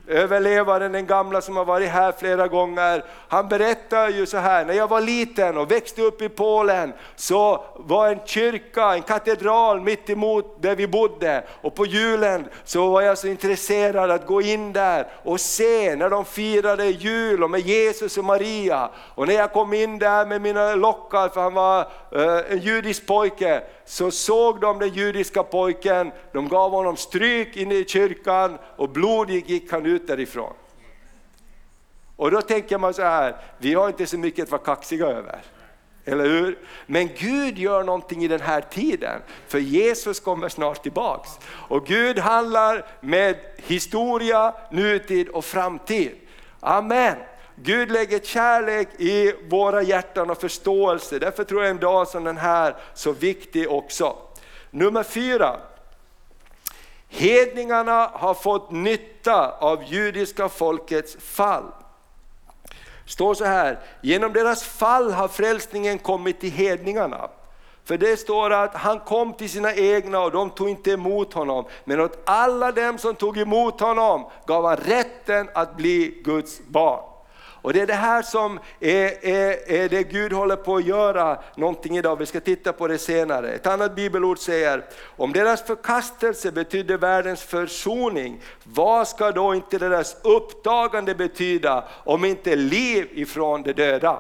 Överlevaren, 0.08 0.92
den 0.92 1.06
gamla 1.06 1.42
som 1.42 1.58
har 1.58 1.66
varit 1.66 1.90
här 1.90 2.12
flera 2.12 2.48
gånger, 2.48 3.04
han 3.28 3.48
berättar 3.48 4.10
ju 4.10 4.26
så 4.26 4.38
här, 4.38 4.66
när 4.66 4.74
jag 4.74 4.88
var 4.88 5.02
liten 5.02 5.58
och 5.58 5.72
växte 5.72 6.02
upp 6.02 6.22
i 6.22 6.30
Polen 6.30 6.94
så 7.16 7.64
var 7.76 8.10
en 8.10 8.20
kyrka, 8.26 8.94
en 8.94 9.02
katedral 9.02 9.82
mitt 9.82 10.10
emot 10.10 10.62
där 10.62 10.76
vi 10.76 10.88
bodde. 10.88 11.44
Och 11.62 11.76
på 11.76 11.86
julen 11.86 12.46
så 12.64 12.90
var 12.90 13.02
jag 13.02 13.18
så 13.18 13.28
intresserad 13.28 14.12
att 14.12 14.28
gå 14.28 14.42
in 14.42 14.74
där 14.74 15.08
och 15.24 15.40
se 15.40 15.96
när 15.96 16.10
de 16.10 16.26
firade 16.26 16.86
jul 16.86 17.44
och 17.44 17.50
med 17.50 17.62
Jesus 17.62 18.18
och 18.18 18.26
Maria. 18.26 18.90
Och 19.16 19.28
när 19.28 19.34
jag 19.34 19.54
kom 19.54 19.74
in 19.74 20.00
där 20.00 20.26
med 20.26 20.42
mina 20.42 20.76
lockar, 20.76 21.30
för 21.30 21.42
han 21.42 21.54
var 21.54 21.80
eh, 22.12 22.52
en 22.52 22.60
judisk 22.60 23.06
pojke, 23.06 23.64
så 23.86 24.12
såg 24.12 24.62
de 24.62 24.80
den 24.80 24.90
judiska 24.90 25.44
pojken, 25.44 26.12
de 26.32 26.48
gav 26.48 26.72
honom 26.72 26.98
stryk 26.98 27.58
inne 27.58 27.76
i 27.76 27.86
kyrkan 27.86 28.58
och 28.76 28.90
blodig 28.90 29.50
gick 29.50 29.72
han 29.72 29.86
ut 29.86 29.93
därifrån. 30.00 30.54
Och 32.16 32.32
då 32.32 32.42
tänker 32.42 32.78
man 32.78 32.94
så 32.94 33.02
här, 33.02 33.36
vi 33.58 33.74
har 33.74 33.88
inte 33.88 34.06
så 34.06 34.18
mycket 34.18 34.44
att 34.44 34.52
vara 34.52 34.62
kaxiga 34.62 35.06
över. 35.06 35.42
Eller 36.06 36.26
hur? 36.26 36.60
Men 36.86 37.10
Gud 37.18 37.58
gör 37.58 37.84
någonting 37.84 38.24
i 38.24 38.28
den 38.28 38.42
här 38.42 38.62
tiden, 38.62 39.22
för 39.48 39.60
Jesus 39.60 40.20
kommer 40.20 40.50
snart 40.50 40.84
tillbaks. 40.84 41.30
Och 41.46 41.86
Gud 41.86 42.20
handlar 42.20 42.86
med 43.02 43.36
historia, 43.58 44.54
nutid 44.72 45.30
och 45.30 45.46
framtid. 45.46 46.16
Amen. 46.60 47.16
Gud 47.56 47.92
lägger 47.92 48.20
kärlek 48.20 48.88
i 48.98 49.34
våra 49.50 49.82
hjärtan 49.82 50.30
och 50.30 50.42
förståelse. 50.42 51.20
Därför 51.20 51.44
tror 51.44 51.62
jag 51.62 51.70
en 51.70 51.78
dag 51.78 52.08
som 52.08 52.24
den 52.24 52.38
här 52.38 52.76
så 52.94 53.12
viktig 53.12 53.72
också. 53.72 54.18
Nummer 54.70 55.04
fyra. 55.04 55.60
Hedningarna 57.16 58.12
har 58.14 58.34
fått 58.34 58.72
nytta 58.72 59.52
av 59.60 59.84
judiska 59.84 60.50
folkets 60.50 61.16
fall. 61.20 61.64
står 63.06 63.34
så 63.34 63.46
här, 63.46 63.80
genom 64.02 64.34
deras 64.34 64.64
fall 64.64 65.12
har 65.12 65.28
frälsningen 65.28 66.00
kommit 66.00 66.40
till 66.40 66.52
hedningarna. 66.52 67.30
För 67.86 67.98
det 67.98 68.18
står 68.18 68.52
att 68.52 68.76
han 68.76 69.00
kom 69.00 69.34
till 69.34 69.50
sina 69.50 69.74
egna 69.74 70.20
och 70.20 70.32
de 70.32 70.50
tog 70.50 70.70
inte 70.70 70.92
emot 70.92 71.34
honom. 71.34 71.66
Men 71.86 72.00
åt 72.00 72.20
alla 72.26 72.72
dem 72.72 72.98
som 72.98 73.16
tog 73.16 73.38
emot 73.38 73.80
honom 73.80 74.26
gav 74.46 74.66
han 74.66 74.78
rätten 74.78 75.50
att 75.54 75.78
bli 75.78 76.22
Guds 76.24 76.62
barn. 76.68 77.13
Och 77.64 77.74
det 77.74 77.82
är 77.82 77.88
det 77.88 77.94
här 77.94 78.22
som 78.22 78.60
är, 78.80 79.26
är, 79.26 79.72
är 79.72 79.90
det 79.90 80.04
Gud 80.04 80.34
håller 80.34 80.56
på 80.56 80.76
att 80.76 80.86
göra 80.86 81.38
någonting 81.56 81.98
idag, 81.98 82.16
vi 82.16 82.26
ska 82.26 82.40
titta 82.40 82.74
på 82.74 82.88
det 82.88 82.98
senare. 82.98 83.52
Ett 83.52 83.68
annat 83.68 83.96
bibelord 83.96 84.40
säger, 84.40 84.84
om 85.18 85.34
deras 85.34 85.62
förkastelse 85.64 86.52
betydde 86.52 86.98
världens 86.98 87.44
försoning, 87.44 88.42
vad 88.64 89.08
ska 89.08 89.32
då 89.32 89.56
inte 89.56 89.78
deras 89.78 90.18
uppdagande 90.22 91.16
betyda 91.16 91.84
om 92.04 92.26
inte 92.26 92.56
liv 92.56 93.08
ifrån 93.12 93.64
de 93.64 93.74
döda? 93.74 94.20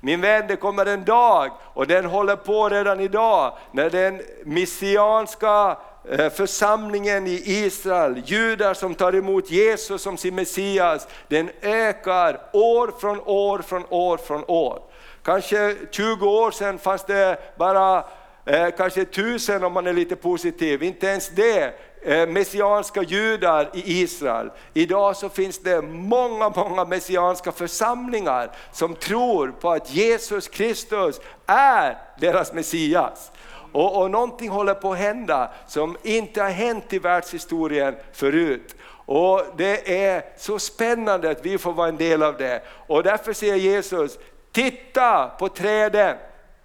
Min 0.00 0.20
vän, 0.20 0.44
det 0.48 0.56
kommer 0.56 0.86
en 0.86 1.04
dag, 1.04 1.50
och 1.74 1.86
den 1.86 2.04
håller 2.04 2.36
på 2.36 2.68
redan 2.68 3.00
idag, 3.00 3.58
när 3.72 3.90
den 3.90 4.22
messianska 4.44 5.76
Eh, 6.12 6.30
församlingen 6.30 7.26
i 7.26 7.42
Israel, 7.44 8.22
judar 8.26 8.74
som 8.74 8.94
tar 8.94 9.14
emot 9.14 9.50
Jesus 9.50 10.02
som 10.02 10.16
sin 10.16 10.34
Messias, 10.34 11.08
den 11.28 11.50
ökar 11.62 12.40
år 12.52 12.94
från 13.00 13.20
år 13.20 13.58
från 13.58 13.84
år 13.88 14.16
från 14.16 14.44
år. 14.44 14.82
Kanske 15.22 15.76
20 15.90 16.28
år 16.28 16.50
sedan 16.50 16.78
fanns 16.78 17.04
det 17.04 17.38
bara 17.58 18.04
eh, 18.44 18.68
kanske 18.76 19.04
tusen 19.04 19.64
om 19.64 19.72
man 19.72 19.86
är 19.86 19.92
lite 19.92 20.16
positiv, 20.16 20.82
inte 20.82 21.06
ens 21.06 21.28
det 21.28 21.74
eh, 22.02 22.28
messianska 22.28 23.02
judar 23.02 23.70
i 23.74 24.00
Israel. 24.02 24.50
Idag 24.74 25.16
så 25.16 25.28
finns 25.28 25.58
det 25.58 25.82
många, 25.82 26.48
många 26.48 26.84
messianska 26.84 27.52
församlingar 27.52 28.50
som 28.72 28.94
tror 28.94 29.48
på 29.60 29.70
att 29.70 29.94
Jesus 29.94 30.48
Kristus 30.48 31.20
är 31.46 31.98
deras 32.20 32.52
Messias. 32.52 33.32
Och, 33.72 34.02
och 34.02 34.10
någonting 34.10 34.48
håller 34.48 34.74
på 34.74 34.92
att 34.92 34.98
hända 34.98 35.50
som 35.66 35.96
inte 36.02 36.42
har 36.42 36.50
hänt 36.50 36.92
i 36.92 36.98
världshistorien 36.98 37.96
förut. 38.12 38.74
Och 39.06 39.42
Det 39.56 40.04
är 40.04 40.24
så 40.36 40.58
spännande 40.58 41.30
att 41.30 41.46
vi 41.46 41.58
får 41.58 41.72
vara 41.72 41.88
en 41.88 41.96
del 41.96 42.22
av 42.22 42.36
det. 42.36 42.62
Och 42.86 43.02
därför 43.02 43.32
säger 43.32 43.56
Jesus, 43.56 44.18
titta 44.52 45.28
på 45.38 45.48
träden. 45.48 46.16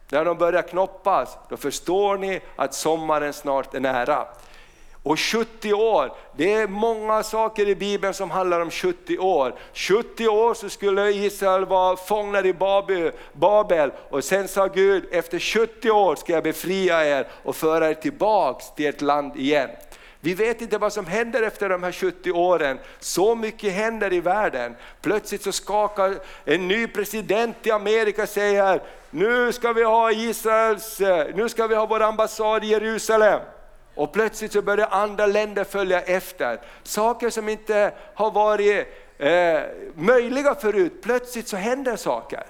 När 0.09 0.25
de 0.25 0.37
börjar 0.37 0.61
knoppas, 0.61 1.37
då 1.49 1.57
förstår 1.57 2.17
ni 2.17 2.41
att 2.55 2.73
sommaren 2.73 3.33
snart 3.33 3.73
är 3.73 3.79
nära. 3.79 4.27
Och 5.05 5.19
70 5.19 5.73
år, 5.73 6.13
det 6.35 6.53
är 6.53 6.67
många 6.67 7.23
saker 7.23 7.67
i 7.67 7.75
Bibeln 7.75 8.13
som 8.13 8.31
handlar 8.31 8.61
om 8.61 8.71
70 8.71 9.17
år. 9.17 9.55
70 9.73 10.27
år 10.27 10.53
så 10.53 10.69
skulle 10.69 11.11
Israel 11.11 11.65
vara 11.65 11.97
fångar 11.97 12.45
i 12.45 12.53
Babel 13.33 13.91
och 14.09 14.23
sen 14.23 14.47
sa 14.47 14.67
Gud, 14.67 15.05
efter 15.11 15.39
70 15.39 15.91
år 15.91 16.15
ska 16.15 16.33
jag 16.33 16.43
befria 16.43 17.05
er 17.05 17.27
och 17.43 17.55
föra 17.55 17.89
er 17.89 17.93
tillbaks 17.93 18.71
till 18.75 18.85
ett 18.85 19.01
land 19.01 19.35
igen. 19.35 19.69
Vi 20.19 20.33
vet 20.33 20.61
inte 20.61 20.77
vad 20.77 20.93
som 20.93 21.05
händer 21.05 21.43
efter 21.43 21.69
de 21.69 21.83
här 21.83 21.91
70 21.91 22.31
åren. 22.31 22.79
Så 22.99 23.35
mycket 23.35 23.73
händer 23.73 24.13
i 24.13 24.19
världen. 24.19 24.75
Plötsligt 25.01 25.43
så 25.43 25.51
skakar 25.51 26.15
en 26.45 26.67
ny 26.67 26.87
president 26.87 27.55
i 27.63 27.71
Amerika 27.71 28.27
säger, 28.27 28.81
nu 29.09 29.51
ska 29.51 29.73
vi 29.73 29.83
ha 29.83 30.11
Israels, 30.11 31.01
eh, 31.01 31.35
nu 31.35 31.49
ska 31.49 31.67
vi 31.67 31.75
ha 31.75 31.85
vår 31.85 32.01
ambassad 32.01 32.63
i 32.63 32.67
Jerusalem. 32.67 33.39
Och 33.95 34.13
plötsligt 34.13 34.53
så 34.53 34.61
börjar 34.61 34.87
andra 34.91 35.25
länder 35.25 35.63
följa 35.63 36.01
efter. 36.01 36.59
Saker 36.83 37.29
som 37.29 37.49
inte 37.49 37.93
har 38.13 38.31
varit 38.31 38.87
eh, 39.17 39.59
möjliga 39.95 40.55
förut, 40.55 41.01
plötsligt 41.01 41.47
så 41.47 41.57
händer 41.57 41.95
saker. 41.95 42.43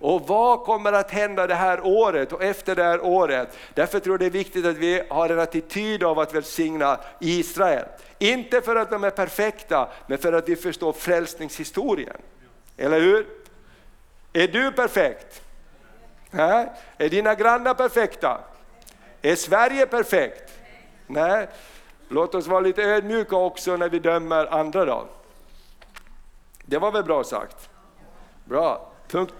Och 0.00 0.28
vad 0.28 0.64
kommer 0.64 0.92
att 0.92 1.10
hända 1.10 1.46
det 1.46 1.54
här 1.54 1.86
året 1.86 2.32
och 2.32 2.42
efter 2.42 2.74
det 2.74 2.82
här 2.82 3.04
året? 3.04 3.56
Därför 3.74 4.00
tror 4.00 4.12
jag 4.12 4.20
det 4.20 4.26
är 4.26 4.30
viktigt 4.30 4.66
att 4.66 4.76
vi 4.76 5.02
har 5.10 5.28
en 5.28 5.38
attityd 5.38 6.02
av 6.02 6.18
att 6.18 6.34
välsigna 6.34 7.00
Israel. 7.20 7.84
Inte 8.18 8.60
för 8.60 8.76
att 8.76 8.90
de 8.90 9.04
är 9.04 9.10
perfekta, 9.10 9.88
men 10.06 10.18
för 10.18 10.32
att 10.32 10.48
vi 10.48 10.56
förstår 10.56 10.92
frälsningshistorien. 10.92 12.16
Eller 12.76 13.00
hur? 13.00 13.26
Är 14.32 14.48
du 14.48 14.72
perfekt? 14.72 15.42
Äh? 16.32 16.64
Är 16.98 17.08
dina 17.08 17.34
grannar 17.34 17.74
perfekta? 17.74 18.40
Är 19.22 19.34
Sverige 19.34 19.86
perfekt? 19.86 20.57
Nej, 21.10 21.48
låt 22.08 22.34
oss 22.34 22.46
vara 22.46 22.60
lite 22.60 22.82
ödmjuka 22.82 23.36
också 23.36 23.76
när 23.76 23.88
vi 23.88 23.98
dömer 23.98 24.46
andra 24.46 24.84
då. 24.84 25.06
Det 26.64 26.78
var 26.78 26.92
väl 26.92 27.04
bra 27.04 27.24
sagt? 27.24 27.70
Bra. 28.44 28.92
Punkt, 29.08 29.34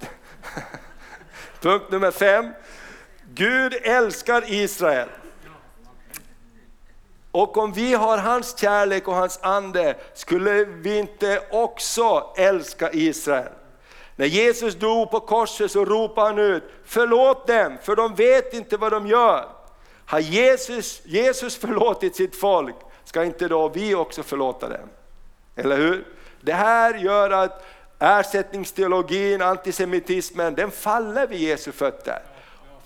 Punkt 1.61 1.85
nummer 1.91 2.11
fem. 2.11 2.51
Gud 3.35 3.75
älskar 3.83 4.45
Israel. 4.53 5.09
Och 7.31 7.57
om 7.57 7.73
vi 7.73 7.95
har 7.95 8.19
hans 8.19 8.59
kärlek 8.59 9.09
och 9.09 9.15
hans 9.15 9.39
ande, 9.43 9.97
skulle 10.15 10.65
vi 10.65 10.99
inte 10.99 11.43
också 11.51 12.33
älska 12.37 12.93
Israel? 12.93 13.53
När 14.17 14.27
Jesus 14.27 14.75
dog 14.75 15.11
på 15.11 15.21
korset 15.21 15.71
så 15.71 15.85
ropade 15.85 16.27
han 16.27 16.39
ut, 16.39 16.63
förlåt 16.85 17.47
dem 17.47 17.79
för 17.83 17.97
de 17.97 18.15
vet 18.15 18.55
inte 18.55 18.77
vad 18.77 18.93
de 18.93 19.07
gör. 19.07 19.58
Har 20.09 20.21
Jesus, 20.21 21.03
Jesus 21.05 21.57
förlåtit 21.57 22.17
sitt 22.17 22.37
folk, 22.37 22.75
ska 23.05 23.25
inte 23.25 23.49
då 23.49 23.69
vi 23.69 23.95
också 23.95 24.23
förlåta 24.23 24.69
dem? 24.69 24.89
Eller 25.57 25.77
hur? 25.77 26.05
Det 26.41 26.53
här 26.53 26.95
gör 26.95 27.31
att 27.31 27.65
ersättningsteologin, 27.99 29.43
antisemitismen, 29.43 30.55
den 30.55 30.71
faller 30.71 31.27
vid 31.27 31.41
Jesu 31.41 31.73
fötter. 31.73 32.23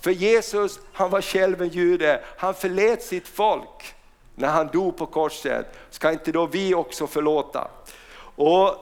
För 0.01 0.11
Jesus, 0.11 0.79
han 0.93 1.09
var 1.09 1.21
själv 1.21 1.61
en 1.61 1.69
jude, 1.69 2.23
han 2.37 2.53
förlät 2.53 3.03
sitt 3.03 3.27
folk 3.27 3.95
när 4.35 4.47
han 4.47 4.67
dog 4.67 4.97
på 4.97 5.05
korset. 5.05 5.65
Ska 5.89 6.11
inte 6.11 6.31
då 6.31 6.45
vi 6.45 6.73
också 6.73 7.07
förlåta? 7.07 7.67
Och 8.35 8.75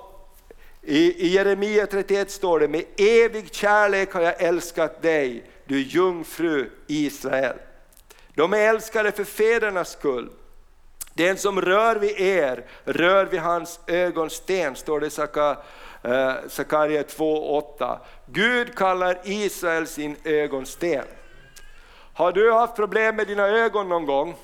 i, 0.82 1.28
I 1.28 1.28
Jeremia 1.28 1.88
31 1.88 2.32
står 2.32 2.60
det, 2.60 2.68
med 2.68 2.84
evig 2.98 3.54
kärlek 3.54 4.14
har 4.14 4.22
jag 4.22 4.42
älskat 4.42 5.02
dig, 5.02 5.44
du 5.66 5.82
jungfru 5.82 6.70
Israel. 6.88 7.58
De 8.36 8.54
är 8.54 8.58
älskade 8.58 9.12
för 9.12 9.24
fädernas 9.24 9.92
skull. 9.92 10.30
Den 11.14 11.38
som 11.38 11.62
rör 11.62 11.96
vid 11.96 12.20
er 12.20 12.66
rör 12.86 13.26
vid 13.26 13.40
hans 13.40 13.80
ögonsten, 13.88 14.76
står 14.76 15.00
det 15.00 15.08
i 15.08 15.22
eh, 16.10 16.34
Sakarja 16.48 17.04
2.8. 17.04 17.98
Gud 18.26 18.76
kallar 18.76 19.18
Israel 19.24 19.88
sin 19.88 20.16
ögonsten. 20.24 21.06
Har 22.14 22.32
du 22.32 22.52
haft 22.52 22.76
problem 22.76 23.16
med 23.16 23.28
dina 23.28 23.48
ögon 23.48 23.90
någon 23.90 24.06
gång? 24.06 24.36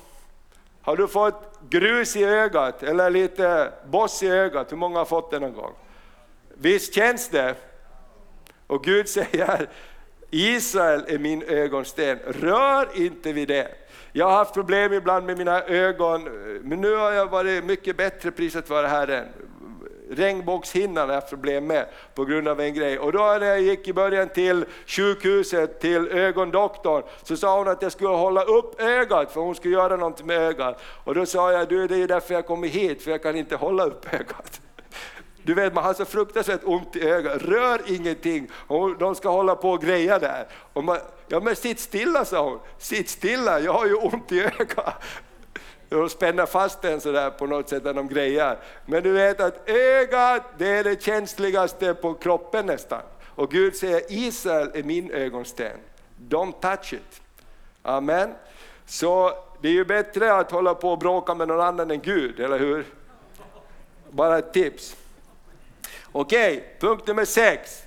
Har 0.82 0.96
du 0.96 1.08
fått 1.08 1.60
grus 1.68 2.16
i 2.16 2.24
ögat 2.24 2.82
eller 2.82 3.10
lite 3.10 3.72
boss 3.86 4.22
i 4.22 4.28
ögat? 4.28 4.72
Hur 4.72 4.76
många 4.76 4.98
har 4.98 5.04
fått 5.04 5.30
det 5.30 5.38
någon 5.38 5.54
gång? 5.54 5.72
Visst 6.54 6.94
känns 6.94 7.28
det? 7.28 7.54
Och 8.66 8.84
Gud 8.84 9.08
säger, 9.08 9.68
Israel 10.30 11.04
är 11.06 11.18
min 11.18 11.42
ögonsten, 11.42 12.18
rör 12.26 12.88
inte 12.94 13.32
vid 13.32 13.48
det. 13.48 13.68
Jag 14.12 14.26
har 14.26 14.36
haft 14.36 14.54
problem 14.54 14.92
ibland 14.92 15.26
med 15.26 15.38
mina 15.38 15.62
ögon, 15.62 16.24
men 16.62 16.80
nu 16.80 16.94
har 16.94 17.12
jag 17.12 17.26
varit 17.26 17.64
mycket 17.64 17.96
bättre 17.96 18.30
priset 18.30 18.70
vare 18.70 18.86
Herren. 18.86 19.26
regnbågshinnan 20.10 20.96
har 20.96 21.14
jag 21.14 21.20
haft 21.20 21.30
problem 21.30 21.66
med 21.66 21.86
på 22.14 22.24
grund 22.24 22.48
av 22.48 22.60
en 22.60 22.74
grej. 22.74 22.98
Och 22.98 23.12
då 23.12 23.18
när 23.18 23.46
jag 23.46 23.60
gick 23.60 23.88
i 23.88 23.92
början 23.92 24.28
till 24.28 24.64
sjukhuset, 24.86 25.80
till 25.80 26.08
ögondoktorn, 26.08 27.02
så 27.22 27.36
sa 27.36 27.58
hon 27.58 27.68
att 27.68 27.82
jag 27.82 27.92
skulle 27.92 28.10
hålla 28.10 28.42
upp 28.42 28.80
ögat 28.80 29.32
för 29.32 29.40
hon 29.40 29.54
skulle 29.54 29.74
göra 29.74 29.96
något 29.96 30.24
med 30.24 30.38
ögat. 30.38 30.82
Och 31.04 31.14
då 31.14 31.26
sa 31.26 31.52
jag, 31.52 31.68
du 31.68 31.86
det 31.86 31.96
är 31.96 32.08
därför 32.08 32.34
jag 32.34 32.46
kommer 32.46 32.68
hit, 32.68 33.02
för 33.02 33.10
jag 33.10 33.22
kan 33.22 33.36
inte 33.36 33.56
hålla 33.56 33.84
upp 33.84 34.14
ögat. 34.14 34.60
Du 35.48 35.54
vet 35.54 35.74
man 35.74 35.84
har 35.84 35.94
så 35.94 36.04
fruktansvärt 36.04 36.60
ont 36.64 36.96
i 36.96 37.08
ögat, 37.08 37.42
rör 37.42 37.80
ingenting, 37.86 38.50
och 38.66 38.98
de 38.98 39.14
ska 39.14 39.28
hålla 39.28 39.56
på 39.56 39.70
och 39.70 39.82
greja 39.82 40.18
där. 40.18 40.46
Och 40.72 40.84
man, 40.84 40.98
ja 41.28 41.40
men 41.40 41.56
sitt 41.56 41.80
stilla 41.80 42.24
sa 42.24 42.50
hon, 42.50 42.58
sitt 42.78 43.08
stilla, 43.08 43.60
jag 43.60 43.72
har 43.72 43.86
ju 43.86 43.94
ont 43.94 44.32
i 44.32 44.40
ögat. 44.40 44.94
De 45.88 46.08
spänner 46.08 46.46
fast 46.46 46.82
den 46.82 47.00
sådär 47.00 47.30
på 47.30 47.46
något 47.46 47.68
sätt 47.68 47.84
när 47.84 47.94
de 47.94 48.08
grejar. 48.08 48.58
Men 48.86 49.02
du 49.02 49.12
vet 49.12 49.40
att 49.40 49.68
ögat, 49.68 50.42
det 50.58 50.68
är 50.68 50.84
det 50.84 51.02
känsligaste 51.02 51.94
på 51.94 52.14
kroppen 52.14 52.66
nästan. 52.66 53.02
Och 53.26 53.50
Gud 53.50 53.76
säger 53.76 54.02
Israel 54.08 54.70
är 54.74 54.82
min 54.82 55.10
ögonsten. 55.10 55.78
Don't 56.28 56.60
touch 56.60 56.92
it. 56.92 57.20
Amen. 57.82 58.34
Så 58.86 59.32
det 59.60 59.68
är 59.68 59.72
ju 59.72 59.84
bättre 59.84 60.34
att 60.34 60.50
hålla 60.50 60.74
på 60.74 60.90
och 60.90 60.98
bråka 60.98 61.34
med 61.34 61.48
någon 61.48 61.60
annan 61.60 61.90
än 61.90 62.00
Gud, 62.00 62.40
eller 62.40 62.58
hur? 62.58 62.86
Bara 64.10 64.38
ett 64.38 64.52
tips. 64.52 64.96
Okej, 66.12 66.76
punkt 66.80 67.06
nummer 67.06 67.24
sex. 67.24 67.82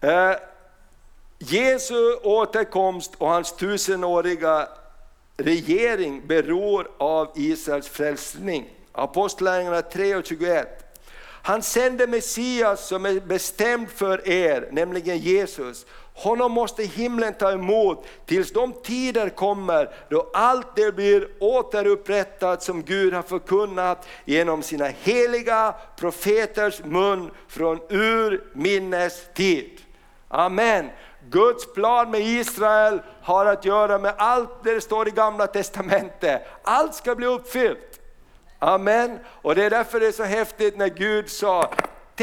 Eh, 0.00 0.32
Jesu 1.38 2.14
återkomst 2.14 3.14
och 3.18 3.28
hans 3.28 3.56
tusenåriga 3.56 4.68
regering 5.36 6.26
beror 6.26 6.90
av 6.98 7.30
Israels 7.34 7.88
frälsning. 7.88 8.70
Apostlagärningarna 8.92 9.82
3 9.82 10.16
och 10.16 10.26
21. 10.26 10.94
Han 11.44 11.62
sände 11.62 12.06
Messias 12.06 12.88
som 12.88 13.06
är 13.06 13.20
bestämd 13.20 13.90
för 13.90 14.28
er, 14.28 14.68
nämligen 14.72 15.18
Jesus. 15.18 15.86
Honom 16.14 16.52
måste 16.52 16.82
himlen 16.82 17.34
ta 17.34 17.52
emot 17.52 18.06
tills 18.26 18.52
de 18.52 18.72
tider 18.72 19.28
kommer 19.28 19.90
då 20.08 20.30
allt 20.32 20.76
det 20.76 20.92
blir 20.92 21.28
återupprättat 21.40 22.62
som 22.62 22.82
Gud 22.82 23.14
har 23.14 23.22
förkunnat 23.22 24.06
genom 24.24 24.62
sina 24.62 24.86
heliga 24.86 25.74
profeters 25.96 26.84
mun 26.84 27.30
från 27.48 27.80
urminnes 27.88 29.24
tid. 29.34 29.80
Amen. 30.28 30.90
Guds 31.30 31.72
plan 31.74 32.10
med 32.10 32.20
Israel 32.20 33.00
har 33.22 33.46
att 33.46 33.64
göra 33.64 33.98
med 33.98 34.14
allt 34.18 34.64
det 34.64 34.80
står 34.80 35.08
i 35.08 35.10
gamla 35.10 35.46
testamentet. 35.46 36.42
Allt 36.62 36.94
ska 36.94 37.14
bli 37.14 37.26
uppfyllt. 37.26 38.00
Amen. 38.58 39.18
Och 39.26 39.54
det 39.54 39.64
är 39.64 39.70
därför 39.70 40.00
det 40.00 40.06
är 40.06 40.12
så 40.12 40.24
häftigt 40.24 40.76
när 40.76 40.88
Gud 40.88 41.30
sa, 41.30 41.70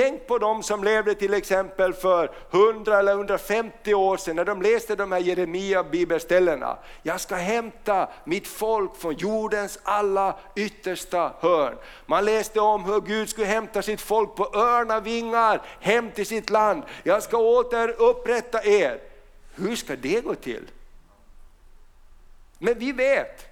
Tänk 0.02 0.28
på 0.28 0.38
de 0.38 0.64
som 0.64 0.84
levde 0.84 1.16
till 1.16 1.34
exempel 1.34 1.94
för 1.94 2.32
100 2.52 3.00
eller 3.00 3.12
150 3.12 3.94
år 3.94 4.18
sedan 4.18 4.36
när 4.36 4.46
de 4.46 4.62
läste 4.62 4.96
de 4.96 5.12
här 5.12 5.20
Jeremia 5.20 5.84
bibelställena. 5.84 6.78
Jag 7.04 7.22
ska 7.22 7.36
hämta 7.36 8.10
mitt 8.24 8.48
folk 8.48 8.96
från 8.96 9.14
jordens 9.14 9.80
alla 9.84 10.38
yttersta 10.56 11.32
hörn. 11.40 11.76
Man 12.06 12.26
läste 12.26 12.60
om 12.60 12.84
hur 12.84 13.02
Gud 13.02 13.30
skulle 13.30 13.48
hämta 13.48 13.82
sitt 13.82 14.02
folk 14.02 14.36
på 14.36 14.44
örnavingar 14.54 15.62
hem 15.80 16.12
till 16.12 16.26
sitt 16.26 16.50
land. 16.50 16.84
Jag 17.04 17.24
ska 17.24 17.38
återupprätta 17.38 18.64
er. 18.64 19.00
Hur 19.56 19.76
ska 19.76 19.96
det 19.96 20.22
gå 20.22 20.36
till? 20.36 20.72
Men 22.60 22.80
vi 22.80 22.92
vet, 22.92 23.46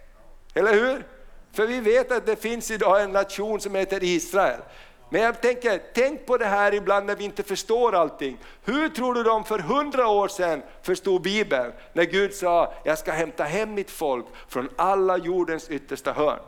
eller 0.53 0.73
hur? 0.73 1.05
För 1.53 1.67
vi 1.67 1.79
vet 1.79 2.11
att 2.11 2.25
det 2.25 2.35
finns 2.35 2.71
idag 2.71 3.01
en 3.01 3.11
nation 3.11 3.61
som 3.61 3.75
heter 3.75 4.03
Israel. 4.03 4.59
Men 5.09 5.21
jag 5.21 5.41
tänker, 5.41 5.81
tänk 5.93 6.25
på 6.25 6.37
det 6.37 6.45
här 6.45 6.73
ibland 6.73 7.05
när 7.05 7.15
vi 7.15 7.23
inte 7.23 7.43
förstår 7.43 7.95
allting. 7.95 8.37
Hur 8.63 8.89
tror 8.89 9.13
du 9.13 9.23
de 9.23 9.43
för 9.43 9.59
hundra 9.59 10.07
år 10.07 10.27
sedan 10.27 10.61
förstod 10.81 11.21
Bibeln? 11.21 11.71
När 11.93 12.03
Gud 12.03 12.33
sa, 12.33 12.73
jag 12.83 12.97
ska 12.97 13.11
hämta 13.11 13.43
hem 13.43 13.73
mitt 13.73 13.91
folk 13.91 14.25
från 14.47 14.69
alla 14.75 15.17
jordens 15.17 15.69
yttersta 15.69 16.13
hörn. 16.13 16.39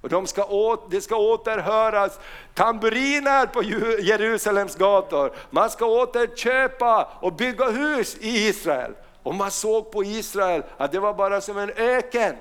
Och 0.00 0.08
de 0.08 0.26
ska 0.26 0.44
åt, 0.44 0.90
det 0.90 1.00
ska 1.00 1.16
återhöras 1.16 2.18
tamburiner 2.54 3.46
på 3.46 3.62
Jerusalems 4.02 4.76
gator. 4.76 5.32
Man 5.50 5.70
ska 5.70 5.86
återköpa 5.86 7.08
och 7.20 7.32
bygga 7.32 7.70
hus 7.70 8.16
i 8.20 8.48
Israel. 8.48 8.92
Och 9.22 9.34
man 9.34 9.50
såg 9.50 9.92
på 9.92 10.04
Israel 10.04 10.62
att 10.76 10.92
det 10.92 11.00
var 11.00 11.14
bara 11.14 11.40
som 11.40 11.58
en 11.58 11.70
öken. 11.76 12.36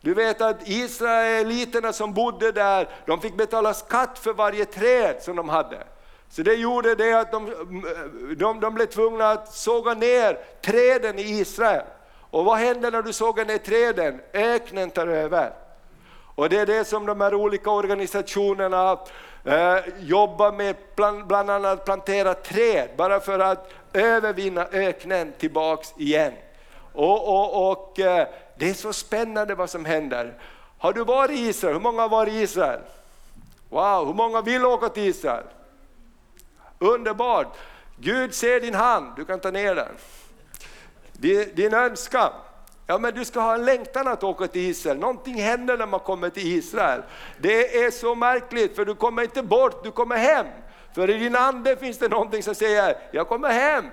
Du 0.00 0.14
vet 0.14 0.40
att 0.40 0.68
israeliterna 0.68 1.92
som 1.92 2.14
bodde 2.14 2.52
där, 2.52 2.88
de 3.06 3.20
fick 3.20 3.36
betala 3.36 3.74
skatt 3.74 4.18
för 4.18 4.32
varje 4.32 4.64
träd 4.64 5.22
som 5.22 5.36
de 5.36 5.48
hade. 5.48 5.78
Så 6.30 6.42
det 6.42 6.54
gjorde 6.54 6.94
det 6.94 7.12
att 7.12 7.32
de, 7.32 7.50
de, 8.36 8.60
de 8.60 8.74
blev 8.74 8.86
tvungna 8.86 9.30
att 9.30 9.52
såga 9.52 9.94
ner 9.94 10.38
träden 10.60 11.18
i 11.18 11.22
Israel. 11.22 11.84
Och 12.30 12.44
vad 12.44 12.58
händer 12.58 12.90
när 12.90 13.02
du 13.02 13.12
sågar 13.12 13.44
ner 13.44 13.58
träden? 13.58 14.20
Öknen 14.32 14.90
tar 14.90 15.06
över. 15.06 15.52
Och 16.34 16.48
det 16.48 16.58
är 16.58 16.66
det 16.66 16.84
som 16.84 17.06
de 17.06 17.20
här 17.20 17.34
olika 17.34 17.70
organisationerna 17.70 18.98
eh, 19.44 19.76
jobbar 19.98 20.52
med, 20.52 20.76
bland, 20.96 21.26
bland 21.26 21.50
annat 21.50 21.84
plantera 21.84 22.34
träd, 22.34 22.88
bara 22.96 23.20
för 23.20 23.38
att 23.38 23.72
övervinna 23.92 24.66
öknen 24.72 25.32
tillbaks 25.38 25.94
igen. 25.98 26.32
Och, 26.92 27.28
och, 27.28 27.70
och 27.70 28.00
eh, 28.00 28.28
det 28.60 28.70
är 28.70 28.74
så 28.74 28.92
spännande 28.92 29.54
vad 29.54 29.70
som 29.70 29.84
händer. 29.84 30.34
Har 30.78 30.92
du 30.92 31.04
varit 31.04 31.38
i 31.38 31.48
Israel? 31.48 31.74
Hur 31.74 31.80
många 31.80 32.02
har 32.02 32.08
varit 32.08 32.32
i 32.32 32.36
Israel? 32.36 32.80
Wow, 33.68 34.06
hur 34.06 34.14
många 34.14 34.42
vill 34.42 34.64
åka 34.64 34.88
till 34.88 35.02
Israel? 35.02 35.44
Underbart! 36.78 37.56
Gud 37.96 38.34
ser 38.34 38.60
din 38.60 38.74
hand, 38.74 39.12
du 39.16 39.24
kan 39.24 39.40
ta 39.40 39.50
ner 39.50 39.74
den. 39.74 39.94
Din 41.54 41.74
önskan. 41.74 42.32
Ja 42.86 42.98
men 42.98 43.14
du 43.14 43.24
ska 43.24 43.40
ha 43.40 43.54
en 43.54 43.64
längtan 43.64 44.08
att 44.08 44.24
åka 44.24 44.46
till 44.46 44.70
Israel, 44.70 44.98
någonting 44.98 45.34
händer 45.34 45.76
när 45.76 45.86
man 45.86 46.00
kommer 46.00 46.30
till 46.30 46.46
Israel. 46.46 47.02
Det 47.38 47.84
är 47.84 47.90
så 47.90 48.14
märkligt 48.14 48.76
för 48.76 48.84
du 48.84 48.94
kommer 48.94 49.22
inte 49.22 49.42
bort, 49.42 49.84
du 49.84 49.90
kommer 49.90 50.16
hem. 50.16 50.46
För 50.94 51.10
i 51.10 51.18
din 51.18 51.36
ande 51.36 51.76
finns 51.76 51.98
det 51.98 52.08
någonting 52.08 52.42
som 52.42 52.54
säger, 52.54 52.96
jag 53.12 53.28
kommer 53.28 53.48
hem. 53.48 53.84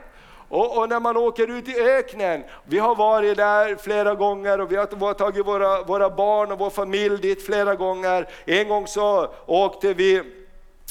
Och, 0.50 0.78
och, 0.78 0.90
när 0.90 1.00
man 1.00 1.18
åker 1.18 1.48
ut 1.50 1.70
i 1.70 1.80
öknen, 1.80 2.44
vi 2.64 2.80
har 2.80 2.96
varit 2.96 3.38
där 3.38 3.76
flera 3.76 4.16
gånger 4.16 4.62
och 4.62 4.72
vi 4.72 4.76
har 4.76 5.14
tagit 5.14 5.48
våra, 5.48 5.84
våra 5.84 6.10
barn 6.10 6.52
och 6.52 6.60
vår 6.60 6.70
familj 6.70 7.18
dit 7.18 7.46
flera 7.46 7.76
gånger. 7.76 8.28
En 8.46 8.68
gång 8.68 8.88
så 8.88 9.28
åkte 9.46 9.94
vi 9.94 10.24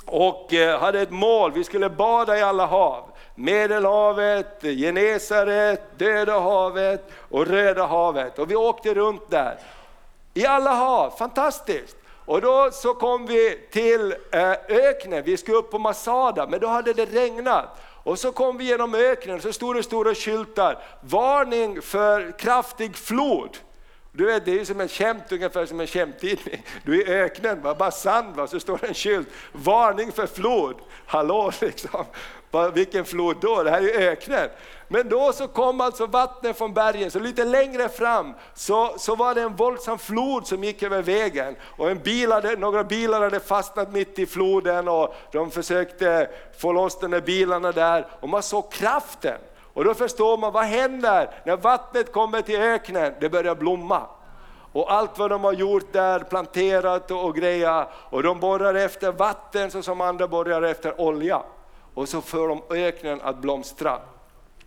och 0.07 0.55
eh, 0.55 0.81
hade 0.81 1.01
ett 1.01 1.11
mål, 1.11 1.53
vi 1.53 1.65
skulle 1.65 1.91
bada 1.91 2.39
i 2.39 2.43
alla 2.43 2.67
hav. 2.67 3.05
Medelhavet, 3.35 4.63
Genesaret, 4.63 5.99
Döda 5.99 6.41
havet 6.41 7.11
och 7.31 7.47
Röda 7.47 7.87
havet. 7.87 8.39
Och 8.39 8.51
vi 8.51 8.57
åkte 8.57 8.95
runt 8.95 9.31
där. 9.31 9.59
I 10.35 10.47
alla 10.47 10.71
hav, 10.71 11.11
fantastiskt! 11.11 11.97
Och 12.27 12.41
då 12.41 12.71
så 12.73 12.95
kom 12.95 13.27
vi 13.27 13.69
till 13.71 14.15
eh, 14.33 14.51
öknen, 14.69 15.23
vi 15.25 15.37
skulle 15.37 15.57
upp 15.57 15.71
på 15.71 15.79
Masada, 15.79 16.47
men 16.47 16.61
då 16.61 16.67
hade 16.67 16.93
det 16.93 17.05
regnat. 17.05 17.69
Och 18.07 18.19
så 18.19 18.33
kom 18.33 18.59
vi 18.59 18.65
genom 18.65 18.95
öknen, 18.95 19.41
så 19.41 19.53
stod 19.53 19.77
det 19.77 19.83
stora 19.83 20.15
skyltar, 20.15 20.83
varning 21.01 21.83
för 21.83 22.39
kraftig 22.39 22.97
flod. 22.97 23.57
Du 24.13 24.27
vet, 24.27 24.45
det 24.45 24.61
är 24.61 24.65
som 24.65 24.81
en 24.81 24.89
skämt, 24.89 25.33
ungefär 25.33 25.67
som 25.67 25.81
en 25.81 25.87
skämttidning. 25.87 26.65
Du 26.85 27.03
är 27.03 27.09
i 27.09 27.13
öknen, 27.13 27.63
bara 27.63 27.91
sand, 27.91 28.37
va? 28.37 28.47
så 28.47 28.61
står 28.61 28.79
det 28.79 28.87
en 28.87 28.95
skylt, 28.95 29.29
varning 29.53 30.13
för 30.13 30.27
flod. 30.27 30.77
Hallå 31.07 31.53
liksom, 31.61 32.05
vilken 32.75 33.05
flod 33.05 33.37
då? 33.41 33.63
Det 33.63 33.71
här 33.71 33.79
är 33.79 33.83
ju 33.83 33.91
öknen. 33.91 34.49
Men 34.89 35.09
då 35.09 35.33
så 35.33 35.49
kom 35.49 35.81
alltså 35.81 36.07
vattnet 36.07 36.59
från 36.59 36.75
bergen, 36.75 37.11
så 37.11 37.19
lite 37.19 37.45
längre 37.45 37.89
fram 37.89 38.35
så, 38.55 38.95
så 38.99 39.17
var 39.17 39.35
det 39.35 39.43
en 39.43 39.57
våldsam 39.57 39.99
flod 39.99 40.47
som 40.47 40.65
gick 40.65 40.83
över 40.83 41.03
vägen. 41.03 41.57
Och 41.77 41.91
en 41.91 41.99
bil 41.99 42.33
hade, 42.33 42.57
några 42.57 42.85
bilar 42.85 43.21
hade 43.21 43.41
fastnat 43.41 43.93
mitt 43.93 44.19
i 44.19 44.27
floden 44.27 44.89
och 44.89 45.15
de 45.33 45.51
försökte 45.51 46.31
få 46.59 46.73
loss 46.73 47.01
de 47.01 47.11
där 47.11 47.21
bilarna 47.21 47.73
där. 47.73 48.07
Och 48.21 48.29
man 48.29 48.43
såg 48.43 48.73
kraften. 48.73 49.39
Och 49.73 49.85
då 49.85 49.95
förstår 49.95 50.39
man, 50.39 50.53
vad 50.53 50.65
händer 50.65 51.31
när 51.45 51.57
vattnet 51.57 52.13
kommer 52.13 52.43
till 52.43 52.61
öknen? 52.61 53.13
Det 53.21 53.29
börjar 53.29 53.55
blomma. 53.55 54.03
Och 54.73 54.93
allt 54.93 55.19
vad 55.19 55.31
de 55.31 55.45
har 55.45 55.53
gjort 55.53 55.93
där, 55.93 56.21
planterat 56.21 57.11
och, 57.11 57.25
och 57.25 57.37
grejer, 57.37 57.87
och 58.11 58.23
de 58.23 58.41
borrar 58.41 58.75
efter 58.75 59.13
vatten 59.13 59.71
så 59.71 59.83
som 59.83 60.01
andra 60.01 60.29
borrar 60.29 60.63
efter 60.63 61.01
olja. 61.01 61.43
Och 61.97 62.09
så 62.09 62.21
får 62.21 62.49
de 62.49 62.63
öknen 62.71 63.21
att 63.21 63.39
blomstra. 63.39 64.01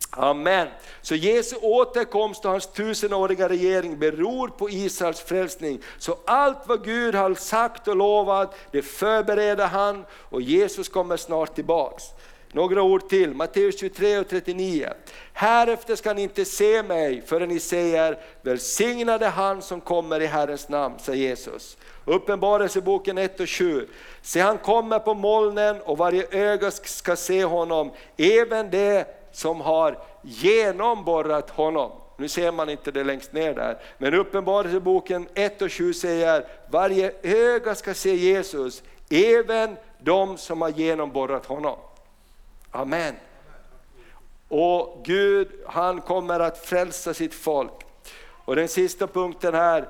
Amen. 0.09 0.67
Så 1.01 1.15
Jesu 1.15 1.55
återkomst 1.61 2.45
och 2.45 2.51
hans 2.51 2.67
tusenåriga 2.67 3.49
regering 3.49 3.99
beror 3.99 4.47
på 4.47 4.69
Israels 4.69 5.19
frälsning. 5.19 5.81
Så 5.97 6.17
allt 6.25 6.57
vad 6.65 6.83
Gud 6.85 7.15
har 7.15 7.33
sagt 7.33 7.87
och 7.87 7.95
lovat, 7.95 8.55
det 8.71 8.81
förbereder 8.81 9.67
han 9.67 10.05
och 10.11 10.41
Jesus 10.41 10.89
kommer 10.89 11.17
snart 11.17 11.55
tillbaks. 11.55 12.03
Några 12.51 12.83
ord 12.83 13.09
till, 13.09 13.33
Matteus 13.33 13.79
23 13.79 14.19
och 14.19 14.27
39. 14.27 14.89
Härefter 15.33 15.95
ska 15.95 16.13
ni 16.13 16.21
inte 16.21 16.45
se 16.45 16.83
mig 16.83 17.21
förrän 17.25 17.49
ni 17.49 17.59
säger 17.59 18.17
välsignade 18.41 19.27
han 19.27 19.62
som 19.62 19.81
kommer 19.81 20.19
i 20.19 20.25
Herrens 20.25 20.69
namn, 20.69 20.95
säger 20.99 21.29
Jesus. 21.29 21.77
Uppenbarelseboken 22.05 23.17
1 23.17 23.39
och 23.39 23.49
7. 23.49 23.88
Se 24.21 24.39
han 24.39 24.57
kommer 24.57 24.99
på 24.99 25.13
molnen 25.13 25.81
och 25.81 25.97
varje 25.97 26.27
öga 26.31 26.71
ska 26.71 27.15
se 27.15 27.43
honom, 27.43 27.91
även 28.17 28.69
det 28.69 29.05
som 29.31 29.62
har 29.62 29.97
genomborrat 30.21 31.49
honom. 31.49 31.91
Nu 32.17 32.27
ser 32.27 32.51
man 32.51 32.69
inte 32.69 32.91
det 32.91 33.03
längst 33.03 33.33
ner 33.33 33.53
där, 33.53 33.77
men 33.97 34.13
Uppenbarelseboken 34.13 35.27
1 35.33 35.62
och 35.62 35.71
7 35.71 35.93
säger 35.93 36.45
varje 36.69 37.12
öga 37.23 37.75
ska 37.75 37.93
se 37.93 38.15
Jesus, 38.15 38.83
även 39.09 39.77
de 39.99 40.38
som 40.38 40.62
har 40.62 40.69
genomborrat 40.69 41.45
honom. 41.45 41.77
Amen. 42.71 43.15
Och 44.47 45.01
Gud 45.03 45.47
han 45.67 46.01
kommer 46.01 46.39
att 46.39 46.65
frälsa 46.65 47.13
sitt 47.13 47.34
folk. 47.34 47.71
Och 48.45 48.55
den 48.55 48.67
sista 48.67 49.08
punkten 49.08 49.53
här, 49.53 49.89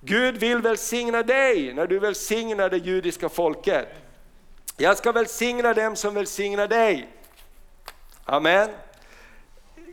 Gud 0.00 0.36
vill 0.36 0.62
välsigna 0.62 1.22
dig 1.22 1.74
när 1.74 1.86
du 1.86 1.98
välsignar 1.98 2.70
det 2.70 2.76
judiska 2.76 3.28
folket. 3.28 3.88
Jag 4.76 4.98
ska 4.98 5.12
välsigna 5.12 5.74
dem 5.74 5.96
som 5.96 6.14
välsignar 6.14 6.68
dig. 6.68 7.08
Amen. 8.24 8.70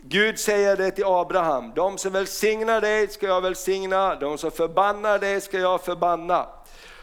Gud 0.04 0.40
säger 0.40 0.78
det 0.78 0.92
till 0.92 1.06
Abraham, 1.06 1.72
de 1.76 1.98
som 1.98 2.14
välsignar 2.14 2.82
dig 2.82 3.08
ska 3.08 3.28
jag 3.28 3.42
välsigna, 3.42 4.16
de 4.16 4.38
som 4.38 4.52
förbannar 4.52 5.20
dig 5.20 5.42
ska 5.42 5.60
jag 5.60 5.82
förbanna. 5.82 6.48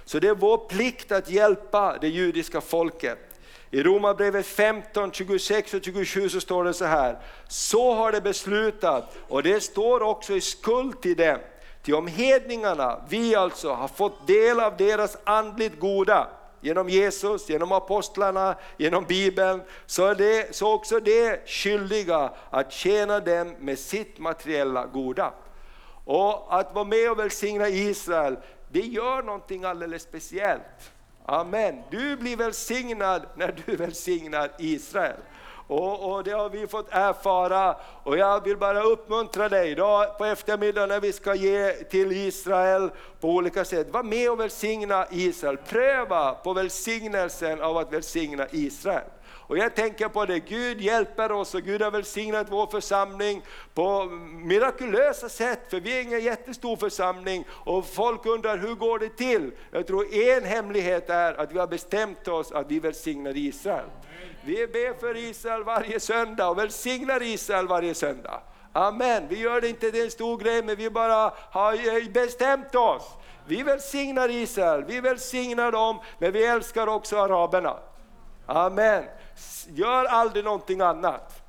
Så 0.05 0.19
det 0.19 0.29
är 0.29 0.35
vår 0.35 0.59
plikt 0.59 1.13
att 1.13 1.31
hjälpa 1.31 1.99
det 2.01 2.09
judiska 2.09 2.61
folket. 2.61 3.28
I 3.71 3.83
Romarbrevet 3.83 4.47
15, 4.47 5.13
26 5.13 5.75
och 5.75 5.85
27 5.85 6.29
så 6.29 6.41
står 6.41 6.65
det 6.65 6.75
så 6.75 6.85
här. 6.85 7.19
Så 7.49 7.95
har 7.95 8.13
det 8.13 8.21
beslutat 8.21 9.17
och 9.29 9.43
det 9.43 9.61
står 9.61 10.03
också 10.03 10.33
i 10.33 10.41
skuld 10.41 11.01
till 11.01 11.17
dem. 11.17 11.39
Till 11.83 11.95
om 11.95 12.07
hedningarna, 12.07 13.05
vi 13.09 13.35
alltså 13.35 13.73
har 13.73 13.89
fått 13.89 14.27
del 14.27 14.61
av 14.61 14.77
deras 14.77 15.17
andligt 15.25 15.81
goda 15.81 16.29
genom 16.61 16.89
Jesus, 16.89 17.49
genom 17.49 17.73
apostlarna, 17.73 18.57
genom 18.77 19.05
Bibeln, 19.05 19.63
så 19.87 20.07
är 20.07 20.15
det, 20.15 20.57
så 20.57 20.73
också 20.73 21.01
det 21.01 21.49
skyldiga 21.49 22.31
att 22.51 22.73
tjäna 22.73 23.21
dem 23.21 23.55
med 23.59 23.79
sitt 23.79 24.19
materiella 24.19 24.87
goda. 24.87 25.33
Och 26.05 26.59
att 26.59 26.75
vara 26.75 26.85
med 26.85 27.11
och 27.11 27.19
välsigna 27.19 27.69
Israel, 27.69 28.37
det 28.69 28.81
gör 28.81 29.23
någonting 29.23 29.65
alldeles 29.65 30.03
speciellt. 30.03 30.93
Amen. 31.31 31.83
Du 31.91 32.17
blir 32.17 32.37
välsignad 32.37 33.23
när 33.35 33.55
du 33.67 33.77
välsignar 33.77 34.51
Israel. 34.59 35.17
Och, 35.67 36.13
och, 36.13 36.25
det 36.25 36.31
har 36.31 36.51
vi 36.51 36.67
fått 36.67 36.87
erfara 36.91 37.77
och 38.03 38.19
jag 38.19 38.45
vill 38.45 38.57
bara 38.57 38.83
uppmuntra 38.83 39.49
dig 39.49 39.71
idag 39.71 40.19
på 40.19 40.25
eftermiddagen 40.25 40.89
när 40.89 41.01
vi 41.01 41.13
ska 41.13 41.35
ge 41.35 41.73
till 41.73 42.13
Israel 42.13 42.91
på 43.21 43.29
olika 43.31 43.65
sätt. 43.65 43.89
Var 43.91 44.03
med 44.03 44.31
och 44.31 44.41
välsigna 44.41 45.07
Israel, 45.11 45.57
pröva 45.57 46.35
på 46.35 46.53
välsignelsen 46.53 47.61
av 47.61 47.77
att 47.77 47.93
välsigna 47.93 48.47
Israel. 48.51 49.11
Och 49.49 49.59
jag 49.59 49.75
tänker 49.75 50.09
på 50.09 50.25
det, 50.25 50.39
Gud 50.39 50.81
hjälper 50.81 51.33
oss 51.33 51.55
och 51.55 51.63
Gud 51.63 51.83
har 51.83 51.91
välsignat 51.91 52.47
vår 52.51 52.67
församling 52.67 53.43
på 53.75 54.05
mirakulösa 54.45 55.29
sätt, 55.29 55.61
för 55.71 55.81
vi 55.81 55.99
är 55.99 56.03
ingen 56.03 56.21
jättestor 56.21 56.77
församling 56.77 57.45
och 57.51 57.87
folk 57.87 58.27
undrar 58.27 58.59
hur 58.59 58.75
går 58.75 58.99
det 58.99 59.09
till? 59.09 59.53
Jag 59.71 59.87
tror 59.87 60.15
en 60.15 60.45
hemlighet 60.45 61.11
är 61.11 61.41
att 61.41 61.53
vi 61.53 61.59
har 61.59 61.67
bestämt 61.67 62.29
oss 62.29 62.53
att 62.53 62.71
vi 62.71 62.81
välsignar 62.81 63.37
Israel. 63.37 63.87
Vi 64.45 64.67
ber 64.67 65.01
för 65.01 65.17
Israel 65.17 65.65
varje 65.65 66.01
söndag 66.01 66.49
och 66.49 66.59
välsignar 66.59 67.23
Israel 67.23 67.69
varje 67.69 67.95
söndag. 67.95 68.41
Amen, 68.73 69.27
vi 69.29 69.39
gör 69.39 69.61
det 69.61 69.69
inte 69.69 69.91
till 69.91 70.05
en 70.05 70.11
stor 70.11 70.39
grej 70.39 70.63
men 70.63 70.77
vi 70.77 70.91
bara 70.91 71.33
har 71.51 72.11
bestämt 72.13 72.75
oss. 72.75 73.03
Vi 73.47 73.63
välsignar 73.63 74.29
Israel, 74.29 74.85
vi 74.85 75.01
välsignar 75.01 75.73
dem, 75.73 76.01
men 76.19 76.33
vi 76.33 76.45
älskar 76.45 76.87
också 76.87 77.19
araberna. 77.19 77.77
Amen. 78.51 79.05
Gör 79.69 80.05
aldrig 80.05 80.45
någonting 80.45 80.81
annat. 80.81 81.43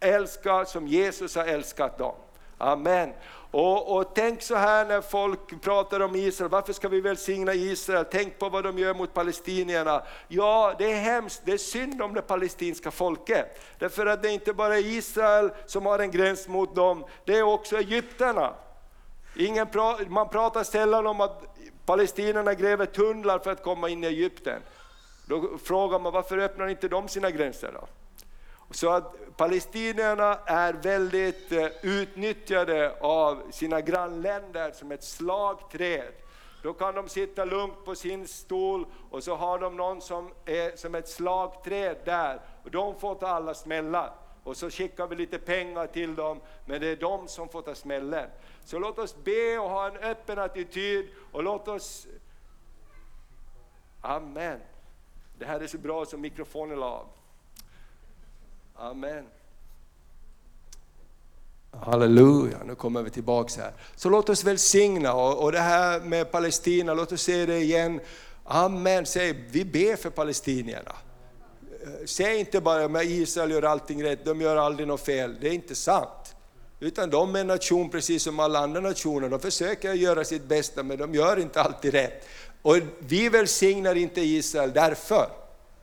Älska 0.00 0.64
som 0.64 0.86
Jesus 0.86 1.36
har 1.36 1.44
älskat 1.44 1.98
dem. 1.98 2.14
Amen. 2.58 3.12
Och, 3.50 3.96
och, 3.96 4.14
tänk 4.14 4.42
så 4.42 4.54
här 4.54 4.84
när 4.84 5.00
folk 5.00 5.62
pratar 5.62 6.00
om 6.00 6.16
Israel, 6.16 6.50
varför 6.50 6.72
ska 6.72 6.88
vi 6.88 7.00
välsigna 7.00 7.54
Israel? 7.54 8.04
Tänk 8.10 8.38
på 8.38 8.48
vad 8.48 8.64
de 8.64 8.78
gör 8.78 8.94
mot 8.94 9.14
palestinierna. 9.14 10.02
Ja, 10.28 10.74
det 10.78 10.92
är 10.92 11.00
hemskt, 11.00 11.42
det 11.44 11.52
är 11.52 11.58
synd 11.58 12.02
om 12.02 12.14
det 12.14 12.22
palestinska 12.22 12.90
folket. 12.90 13.60
Därför 13.78 14.06
att 14.06 14.22
det 14.22 14.28
är 14.28 14.32
inte 14.32 14.52
bara 14.52 14.78
Israel 14.78 15.50
som 15.66 15.86
har 15.86 15.98
en 15.98 16.10
gräns 16.10 16.48
mot 16.48 16.74
dem, 16.74 17.04
det 17.24 17.38
är 17.38 17.42
också 17.42 17.76
egyptierna. 17.76 18.54
Ingen 19.36 19.66
pra, 19.66 19.96
man 20.08 20.28
pratar 20.28 20.64
sällan 20.64 21.06
om 21.06 21.20
att 21.20 21.42
palestinierna 21.86 22.54
gräver 22.54 22.86
tunnlar 22.86 23.38
för 23.38 23.50
att 23.50 23.62
komma 23.62 23.88
in 23.88 24.04
i 24.04 24.06
Egypten. 24.06 24.62
Då 25.26 25.58
frågar 25.58 25.98
man 25.98 26.12
varför 26.12 26.38
öppnar 26.38 26.68
inte 26.68 26.88
de 26.88 27.08
sina 27.08 27.30
gränser 27.30 27.72
då? 27.72 27.86
Så 28.70 28.90
att 28.90 29.36
palestinierna 29.36 30.38
är 30.46 30.72
väldigt 30.72 31.52
eh, 31.52 31.66
utnyttjade 31.82 32.96
av 33.00 33.42
sina 33.50 33.80
grannländer 33.80 34.72
som 34.72 34.92
ett 34.92 35.04
slagträd. 35.04 36.12
Då 36.62 36.72
kan 36.72 36.94
de 36.94 37.08
sitta 37.08 37.44
lugnt 37.44 37.84
på 37.84 37.94
sin 37.94 38.28
stol 38.28 38.86
och 39.10 39.24
så 39.24 39.34
har 39.34 39.58
de 39.58 39.76
någon 39.76 40.00
som 40.00 40.30
är 40.44 40.76
som 40.76 40.94
ett 40.94 41.08
slagträd 41.08 41.96
där 42.04 42.40
och 42.64 42.70
de 42.70 43.00
får 43.00 43.14
ta 43.14 43.26
alla 43.26 43.54
smällar. 43.54 44.12
Och 44.44 44.56
så 44.56 44.70
skickar 44.70 45.06
vi 45.06 45.16
lite 45.16 45.38
pengar 45.38 45.86
till 45.86 46.14
dem, 46.14 46.40
men 46.66 46.80
det 46.80 46.86
är 46.86 46.96
de 46.96 47.28
som 47.28 47.48
får 47.48 47.62
ta 47.62 47.74
smällen. 47.74 48.30
Så 48.64 48.78
låt 48.78 48.98
oss 48.98 49.16
be 49.24 49.58
och 49.58 49.70
ha 49.70 49.86
en 49.86 49.96
öppen 49.96 50.38
attityd 50.38 51.08
och 51.32 51.42
låt 51.42 51.68
oss... 51.68 52.06
Amen. 54.00 54.60
Det 55.38 55.44
här 55.44 55.60
är 55.60 55.66
så 55.66 55.78
bra 55.78 56.06
som 56.06 56.20
mikrofonen 56.20 56.80
la 56.80 56.86
av. 56.86 57.06
Amen. 58.74 59.24
Halleluja, 61.70 62.58
nu 62.64 62.74
kommer 62.74 63.02
vi 63.02 63.10
tillbaks 63.10 63.56
här. 63.56 63.72
Så 63.96 64.08
låt 64.08 64.28
oss 64.28 64.44
välsigna 64.44 65.14
och, 65.14 65.42
och 65.42 65.52
det 65.52 65.60
här 65.60 66.00
med 66.00 66.30
Palestina, 66.30 66.94
låt 66.94 67.12
oss 67.12 67.22
se 67.22 67.46
det 67.46 67.58
igen. 67.58 68.00
Amen, 68.44 69.06
säg 69.06 69.32
vi 69.50 69.64
ber 69.64 69.96
för 69.96 70.10
palestinierna. 70.10 70.92
Eh, 71.82 72.06
säg 72.06 72.40
inte 72.40 72.60
bara 72.60 72.84
att 72.84 73.04
Israel 73.04 73.50
gör 73.50 73.62
allting 73.62 74.04
rätt, 74.04 74.24
de 74.24 74.40
gör 74.40 74.56
aldrig 74.56 74.88
något 74.88 75.00
fel. 75.00 75.36
Det 75.40 75.48
är 75.48 75.52
inte 75.52 75.74
sant. 75.74 76.34
Utan 76.80 77.10
de 77.10 77.36
är 77.36 77.40
en 77.40 77.46
nation 77.46 77.90
precis 77.90 78.22
som 78.22 78.40
alla 78.40 78.58
andra 78.58 78.80
nationer, 78.80 79.28
de 79.28 79.40
försöker 79.40 79.92
göra 79.92 80.24
sitt 80.24 80.44
bästa 80.44 80.82
men 80.82 80.98
de 80.98 81.14
gör 81.14 81.40
inte 81.40 81.62
alltid 81.62 81.92
rätt. 81.92 82.26
Och 82.64 82.76
vi 82.98 83.28
välsignar 83.28 83.94
inte 83.94 84.20
Israel 84.20 84.72
därför. 84.72 85.28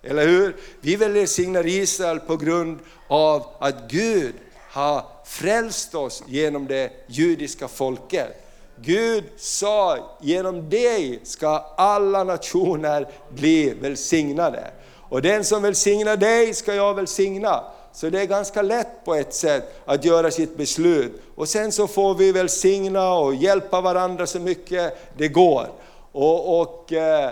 Eller 0.04 0.28
hur? 0.28 0.56
Vi 0.82 0.96
välsignar 0.96 1.68
Israel 1.68 2.20
på 2.20 2.38
grund 2.38 2.80
av 3.08 3.46
att 3.60 3.92
Gud 3.92 4.34
har 4.72 5.06
frälst 5.26 5.96
oss 5.96 6.24
genom 6.28 6.68
det 6.68 6.92
judiska 7.08 7.68
folket. 7.68 8.28
Gud 8.76 9.24
sa, 9.38 9.98
genom 10.22 10.70
dig 10.70 11.20
ska 11.24 11.50
alla 11.78 12.24
nationer 12.24 13.08
bli 13.30 13.70
välsignade. 13.70 14.72
Och 15.10 15.22
den 15.22 15.44
som 15.44 15.62
välsignar 15.62 16.18
dig 16.18 16.54
ska 16.54 16.76
jag 16.76 16.94
välsigna. 16.94 17.64
Så 17.94 18.10
det 18.10 18.22
är 18.22 18.26
ganska 18.26 18.62
lätt 18.62 19.06
på 19.06 19.16
ett 19.16 19.34
sätt 19.34 19.82
att 19.86 20.06
göra 20.06 20.32
sitt 20.32 20.58
beslut. 20.58 21.22
Och 21.36 21.50
sen 21.50 21.72
så 21.72 21.88
får 21.88 22.16
vi 22.16 22.32
välsigna 22.32 23.14
och 23.14 23.36
hjälpa 23.36 23.82
varandra 23.82 24.28
så 24.28 24.40
mycket 24.40 24.98
det 25.18 25.28
går. 25.28 25.68
Och, 26.12 26.62
och 26.62 26.94
eh, 26.94 27.32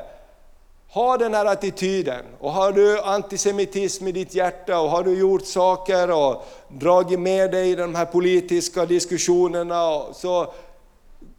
ha 0.92 1.18
den 1.18 1.34
här 1.34 1.46
attityden. 1.46 2.26
Och 2.39 2.52
har 2.52 2.72
du 2.72 3.02
antisemitism 3.02 4.08
i 4.08 4.12
ditt 4.12 4.36
hjärta 4.36 4.80
och 4.80 4.89
har 4.89 5.04
du 5.04 5.20
gjort 5.20 5.46
saker 5.46 6.12
och 6.12 6.46
dragit 6.68 7.20
med 7.20 7.52
dig 7.52 7.72
i 7.72 7.76
de 7.76 7.96
här 7.96 8.06
politiska 8.06 8.86
diskussionerna, 8.86 10.13
så 10.13 10.54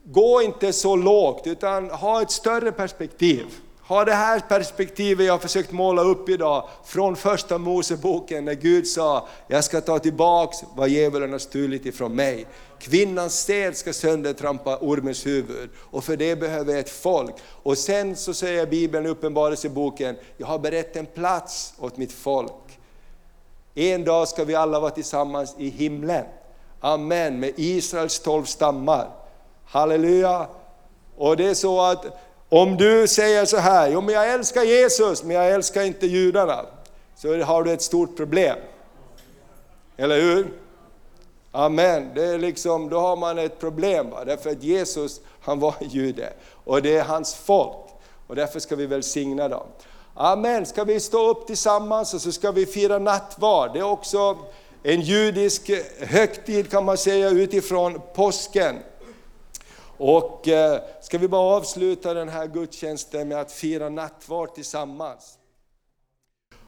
gå 0.05 0.42
inte 0.42 0.72
så 0.72 0.96
lågt 0.96 1.46
utan 1.46 1.90
ha 1.90 2.22
ett 2.22 2.31
större 2.31 2.72
perspektiv. 2.72 3.46
Ha 3.90 4.05
det 4.05 4.14
här 4.14 4.40
perspektivet 4.40 5.26
jag 5.26 5.35
har 5.35 5.38
försökt 5.38 5.72
måla 5.72 6.03
upp 6.03 6.29
idag 6.29 6.68
från 6.85 7.16
första 7.16 7.59
Moseboken 7.59 8.44
när 8.44 8.55
Gud 8.55 8.87
sa, 8.87 9.29
jag 9.48 9.64
ska 9.64 9.81
ta 9.81 9.98
tillbaks 9.98 10.59
vad 10.76 10.88
djävulen 10.88 11.33
har 11.33 11.38
stulit 11.38 11.87
ifrån 11.87 12.14
mig. 12.14 12.46
Kvinnans 12.79 13.38
sted 13.38 13.76
ska 13.76 13.92
söndertrampa 13.92 14.79
ormens 14.81 15.26
huvud 15.26 15.70
och 15.76 16.05
för 16.05 16.16
det 16.16 16.37
behöver 16.37 16.72
jag 16.72 16.81
ett 16.81 16.90
folk. 16.90 17.35
Och 17.62 17.79
sen 17.79 18.16
så 18.16 18.35
säger 18.35 18.66
Bibeln 18.66 19.07
i 19.07 19.09
Uppenbarelseboken, 19.09 20.16
jag 20.37 20.46
har 20.46 20.59
berett 20.59 20.96
en 20.96 21.07
plats 21.07 21.74
åt 21.79 21.96
mitt 21.96 22.12
folk. 22.12 22.79
En 23.74 24.05
dag 24.05 24.29
ska 24.29 24.45
vi 24.45 24.55
alla 24.55 24.80
vara 24.80 24.91
tillsammans 24.91 25.55
i 25.59 25.68
himlen. 25.68 26.24
Amen, 26.80 27.41
med 27.41 27.53
Israels 27.57 28.20
tolv 28.20 28.45
stammar. 28.45 29.09
Halleluja! 29.64 30.47
Och 31.16 31.36
det 31.36 31.47
är 31.47 31.55
så 31.55 31.80
att 31.80 32.07
om 32.51 32.76
du 32.76 33.09
säger 33.09 33.44
så 33.44 33.57
här, 33.57 33.88
jo 33.88 34.01
men 34.01 34.14
jag 34.14 34.32
älskar 34.32 34.62
Jesus 34.62 35.24
men 35.24 35.36
jag 35.36 35.51
älskar 35.51 35.82
inte 35.82 36.07
judarna. 36.07 36.66
så 37.16 37.42
har 37.42 37.62
du 37.62 37.72
ett 37.72 37.82
stort 37.82 38.16
problem. 38.16 38.59
Eller 39.96 40.20
hur? 40.20 40.53
Amen. 41.53 42.11
Det 42.14 42.24
är 42.24 42.38
liksom, 42.38 42.88
då 42.88 43.01
har 43.01 43.16
man 43.16 43.38
ett 43.38 43.61
problem. 43.61 44.11
Va? 44.11 44.24
Därför 44.24 44.51
att 44.51 44.62
Jesus, 44.62 45.20
han 45.40 45.61
var 45.61 45.74
jude. 45.80 46.32
Och 46.64 46.82
det 46.82 46.96
är 46.96 47.05
hans 47.05 47.34
folk. 47.34 47.76
Och 48.26 48.36
därför 48.36 48.61
ska 48.61 48.76
vi 48.76 48.86
välsigna 48.86 49.48
dem. 49.48 49.66
Amen. 50.14 50.66
Ska 50.66 50.84
vi 50.84 51.01
stå 51.01 51.30
upp 51.30 51.46
tillsammans 51.46 52.14
och 52.14 52.20
så 52.20 52.32
ska 52.32 52.53
vi 52.53 52.66
fira 52.66 52.98
nattvard. 52.98 53.72
Det 53.72 53.78
är 53.78 53.90
också 53.90 54.38
en 54.82 55.01
judisk 55.01 55.70
högtid 56.01 56.70
kan 56.70 56.84
man 56.84 56.96
säga 56.96 57.28
utifrån 57.28 58.01
påsken. 58.14 58.76
Och 60.03 60.48
eh, 60.48 60.82
ska 61.01 61.18
vi 61.18 61.28
bara 61.28 61.57
avsluta 61.57 62.14
den 62.14 62.28
här 62.28 62.46
gudstjänsten 62.46 63.28
med 63.28 63.40
att 63.40 63.53
fira 63.53 63.88
nattvard 63.88 64.55
tillsammans. 64.55 65.38